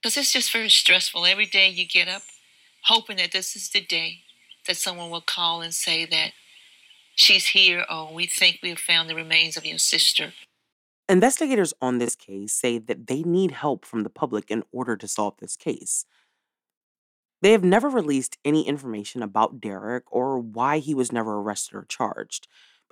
Because 0.00 0.16
it's 0.16 0.32
just 0.32 0.52
very 0.52 0.68
stressful. 0.68 1.26
Every 1.26 1.46
day 1.46 1.68
you 1.68 1.84
get 1.84 2.06
up 2.06 2.22
hoping 2.84 3.16
that 3.16 3.32
this 3.32 3.56
is 3.56 3.68
the 3.70 3.80
day 3.80 4.20
that 4.68 4.76
someone 4.76 5.10
will 5.10 5.20
call 5.20 5.62
and 5.62 5.74
say 5.74 6.06
that 6.06 6.30
she's 7.16 7.48
here 7.48 7.84
or 7.90 8.14
we 8.14 8.26
think 8.26 8.60
we 8.62 8.68
have 8.68 8.78
found 8.78 9.10
the 9.10 9.16
remains 9.16 9.56
of 9.56 9.66
your 9.66 9.78
sister. 9.78 10.32
Investigators 11.08 11.74
on 11.82 11.98
this 11.98 12.14
case 12.14 12.52
say 12.52 12.78
that 12.78 13.08
they 13.08 13.24
need 13.24 13.50
help 13.50 13.84
from 13.84 14.04
the 14.04 14.10
public 14.10 14.48
in 14.48 14.62
order 14.70 14.96
to 14.96 15.08
solve 15.08 15.34
this 15.40 15.56
case. 15.56 16.04
They 17.42 17.50
have 17.50 17.64
never 17.64 17.88
released 17.88 18.38
any 18.44 18.62
information 18.68 19.24
about 19.24 19.60
Derek 19.60 20.04
or 20.12 20.38
why 20.38 20.78
he 20.78 20.94
was 20.94 21.10
never 21.10 21.40
arrested 21.40 21.74
or 21.74 21.84
charged 21.88 22.46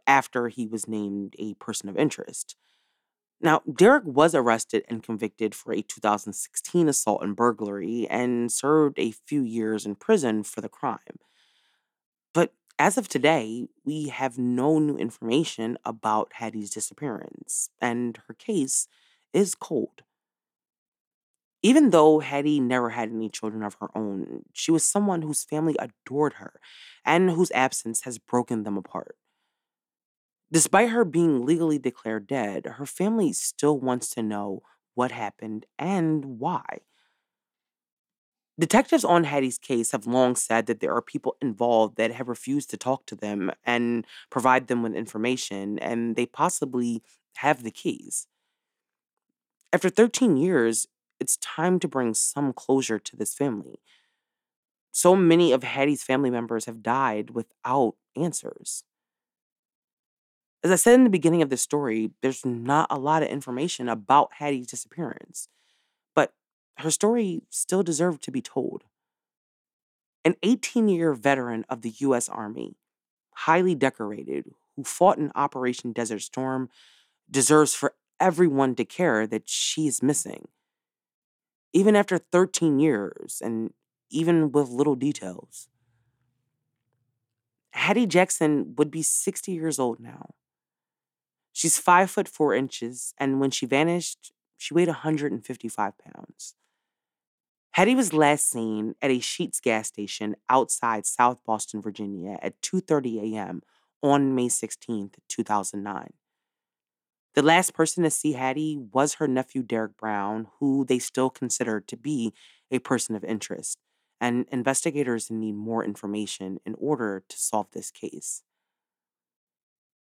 after 0.06 0.48
he 0.48 0.66
was 0.66 0.88
named 0.88 1.34
a 1.38 1.54
person 1.54 1.88
of 1.88 1.96
interest. 1.96 2.56
Now, 3.40 3.62
Derek 3.72 4.04
was 4.04 4.34
arrested 4.34 4.84
and 4.88 5.02
convicted 5.02 5.54
for 5.54 5.72
a 5.72 5.82
2016 5.82 6.88
assault 6.88 7.22
and 7.22 7.36
burglary 7.36 8.06
and 8.08 8.50
served 8.50 8.98
a 8.98 9.12
few 9.12 9.42
years 9.42 9.86
in 9.86 9.94
prison 9.96 10.42
for 10.42 10.60
the 10.60 10.68
crime. 10.68 11.18
But 12.32 12.52
as 12.78 12.98
of 12.98 13.08
today, 13.08 13.68
we 13.84 14.08
have 14.08 14.38
no 14.38 14.78
new 14.78 14.96
information 14.96 15.78
about 15.84 16.34
Hattie's 16.34 16.70
disappearance, 16.70 17.70
and 17.80 18.18
her 18.26 18.34
case 18.34 18.88
is 19.32 19.54
cold. 19.54 20.02
Even 21.62 21.90
though 21.90 22.20
Hattie 22.20 22.60
never 22.60 22.90
had 22.90 23.08
any 23.10 23.28
children 23.28 23.62
of 23.64 23.74
her 23.80 23.88
own, 23.96 24.44
she 24.52 24.70
was 24.70 24.84
someone 24.84 25.22
whose 25.22 25.42
family 25.44 25.74
adored 25.78 26.34
her 26.34 26.60
and 27.04 27.30
whose 27.30 27.50
absence 27.52 28.02
has 28.02 28.18
broken 28.18 28.62
them 28.64 28.76
apart. 28.76 29.16
Despite 30.54 30.90
her 30.90 31.04
being 31.04 31.44
legally 31.44 31.80
declared 31.80 32.28
dead, 32.28 32.64
her 32.64 32.86
family 32.86 33.32
still 33.32 33.76
wants 33.76 34.08
to 34.10 34.22
know 34.22 34.62
what 34.94 35.10
happened 35.10 35.66
and 35.80 36.38
why. 36.38 36.78
Detectives 38.56 39.04
on 39.04 39.24
Hattie's 39.24 39.58
case 39.58 39.90
have 39.90 40.06
long 40.06 40.36
said 40.36 40.66
that 40.66 40.78
there 40.78 40.94
are 40.94 41.02
people 41.02 41.36
involved 41.42 41.96
that 41.96 42.12
have 42.12 42.28
refused 42.28 42.70
to 42.70 42.76
talk 42.76 43.04
to 43.06 43.16
them 43.16 43.50
and 43.64 44.06
provide 44.30 44.68
them 44.68 44.80
with 44.84 44.94
information, 44.94 45.76
and 45.80 46.14
they 46.14 46.24
possibly 46.24 47.02
have 47.38 47.64
the 47.64 47.72
keys. 47.72 48.28
After 49.72 49.90
13 49.90 50.36
years, 50.36 50.86
it's 51.18 51.36
time 51.38 51.80
to 51.80 51.88
bring 51.88 52.14
some 52.14 52.52
closure 52.52 53.00
to 53.00 53.16
this 53.16 53.34
family. 53.34 53.80
So 54.92 55.16
many 55.16 55.50
of 55.50 55.64
Hattie's 55.64 56.04
family 56.04 56.30
members 56.30 56.66
have 56.66 56.80
died 56.80 57.30
without 57.30 57.96
answers. 58.14 58.84
As 60.64 60.70
I 60.70 60.76
said 60.76 60.94
in 60.94 61.04
the 61.04 61.10
beginning 61.10 61.42
of 61.42 61.50
this 61.50 61.62
story, 61.62 62.10
there's 62.22 62.44
not 62.44 62.86
a 62.90 62.98
lot 62.98 63.22
of 63.22 63.28
information 63.28 63.88
about 63.88 64.32
Hattie's 64.38 64.66
disappearance 64.66 65.48
but 66.14 66.32
her 66.78 66.90
story 66.90 67.42
still 67.50 67.82
deserved 67.82 68.22
to 68.22 68.30
be 68.30 68.40
told. 68.40 68.84
An 70.24 70.36
18 70.42 70.88
year 70.88 71.12
veteran 71.12 71.64
of 71.68 71.82
the 71.82 71.94
U.S. 71.98 72.28
Army, 72.28 72.76
highly 73.34 73.74
decorated, 73.74 74.46
who 74.76 74.84
fought 74.84 75.18
in 75.18 75.30
Operation 75.34 75.92
Desert 75.92 76.20
Storm, 76.20 76.70
deserves 77.30 77.74
for 77.74 77.94
everyone 78.18 78.74
to 78.76 78.84
care 78.84 79.26
that 79.26 79.48
she 79.48 79.86
is 79.86 80.02
missing. 80.02 80.48
Even 81.72 81.96
after 81.96 82.16
13 82.18 82.78
years, 82.78 83.40
and 83.44 83.72
even 84.08 84.52
with 84.52 84.68
little 84.68 84.94
details. 84.94 85.68
Hattie 87.72 88.06
Jackson 88.06 88.74
would 88.78 88.90
be 88.90 89.02
60 89.02 89.52
years 89.52 89.80
old 89.80 89.98
now. 89.98 90.30
She's 91.54 91.78
five 91.78 92.10
foot 92.10 92.28
four 92.28 92.52
inches, 92.52 93.14
and 93.16 93.38
when 93.38 93.52
she 93.52 93.64
vanished, 93.64 94.32
she 94.58 94.74
weighed 94.74 94.88
155 94.88 95.92
pounds. 95.98 96.56
Hattie 97.70 97.94
was 97.94 98.12
last 98.12 98.50
seen 98.50 98.96
at 99.00 99.12
a 99.12 99.20
Sheetz 99.20 99.62
gas 99.62 99.86
station 99.86 100.34
outside 100.50 101.06
South 101.06 101.38
Boston, 101.46 101.80
Virginia 101.80 102.38
at 102.42 102.60
2:30 102.60 103.34
a.m. 103.34 103.62
on 104.02 104.34
May 104.34 104.48
16, 104.48 105.12
2009. 105.28 106.12
The 107.34 107.42
last 107.42 107.72
person 107.72 108.02
to 108.02 108.10
see 108.10 108.32
Hattie 108.32 108.76
was 108.76 109.14
her 109.14 109.28
nephew 109.28 109.62
Derek 109.62 109.96
Brown, 109.96 110.48
who 110.58 110.84
they 110.84 110.98
still 110.98 111.30
consider 111.30 111.80
to 111.80 111.96
be 111.96 112.34
a 112.72 112.80
person 112.80 113.14
of 113.14 113.22
interest, 113.22 113.78
and 114.20 114.46
investigators 114.50 115.30
need 115.30 115.54
more 115.54 115.84
information 115.84 116.58
in 116.66 116.74
order 116.78 117.22
to 117.28 117.38
solve 117.38 117.68
this 117.72 117.92
case. 117.92 118.42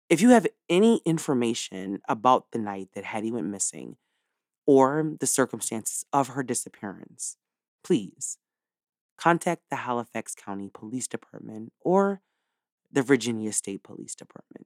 If 0.09 0.21
you 0.21 0.29
have 0.29 0.47
any 0.67 1.01
information 1.05 2.01
about 2.09 2.47
the 2.51 2.57
night 2.57 2.89
that 2.95 3.05
Hattie 3.05 3.31
went 3.31 3.45
missing 3.45 3.97
or 4.65 5.13
the 5.19 5.27
circumstances 5.27 6.03
of 6.11 6.29
her 6.29 6.41
disappearance, 6.41 7.37
please 7.83 8.39
contact 9.19 9.63
the 9.69 9.75
Halifax 9.75 10.33
County 10.33 10.71
Police 10.73 11.07
Department 11.07 11.73
or 11.81 12.21
the 12.91 13.03
Virginia 13.03 13.51
State 13.51 13.83
Police 13.83 14.15
Department. 14.15 14.65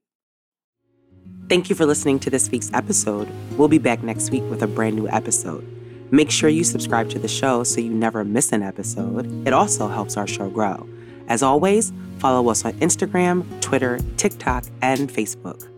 Thank 1.50 1.70
you 1.70 1.76
for 1.76 1.86
listening 1.86 2.20
to 2.20 2.30
this 2.30 2.50
week's 2.50 2.72
episode. 2.74 3.30
We'll 3.58 3.68
be 3.68 3.80
back 3.80 4.02
next 4.02 4.32
week 4.32 4.44
with 4.50 4.64
a 4.64 4.68
brand 4.68 4.96
new 4.96 5.10
episode. 5.10 5.68
Make 6.10 6.32
sure 6.32 6.50
you 6.50 6.64
subscribe 6.64 7.10
to 7.10 7.20
the 7.20 7.28
show 7.28 7.66
so 7.66 7.82
you 7.82 7.90
never 7.90 8.24
miss 8.24 8.54
an 8.54 8.64
episode. 8.64 9.46
It 9.46 9.52
also 9.52 9.90
helps 9.90 10.16
our 10.16 10.28
show 10.28 10.50
grow. 10.50 10.88
As 11.28 11.44
always, 11.44 11.92
follow 12.20 12.50
us 12.50 12.66
on 12.66 12.74
Instagram, 12.74 13.46
Twitter, 13.62 14.00
TikTok, 14.18 14.66
and 14.82 15.10
Facebook. 15.10 15.70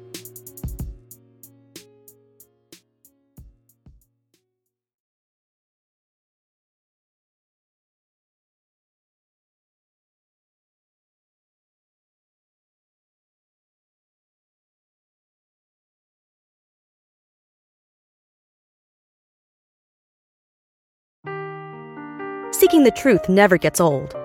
Seeking 22.51 22.83
the 22.83 22.91
truth 22.91 23.29
never 23.29 23.57
gets 23.57 23.79
old. 23.79 24.24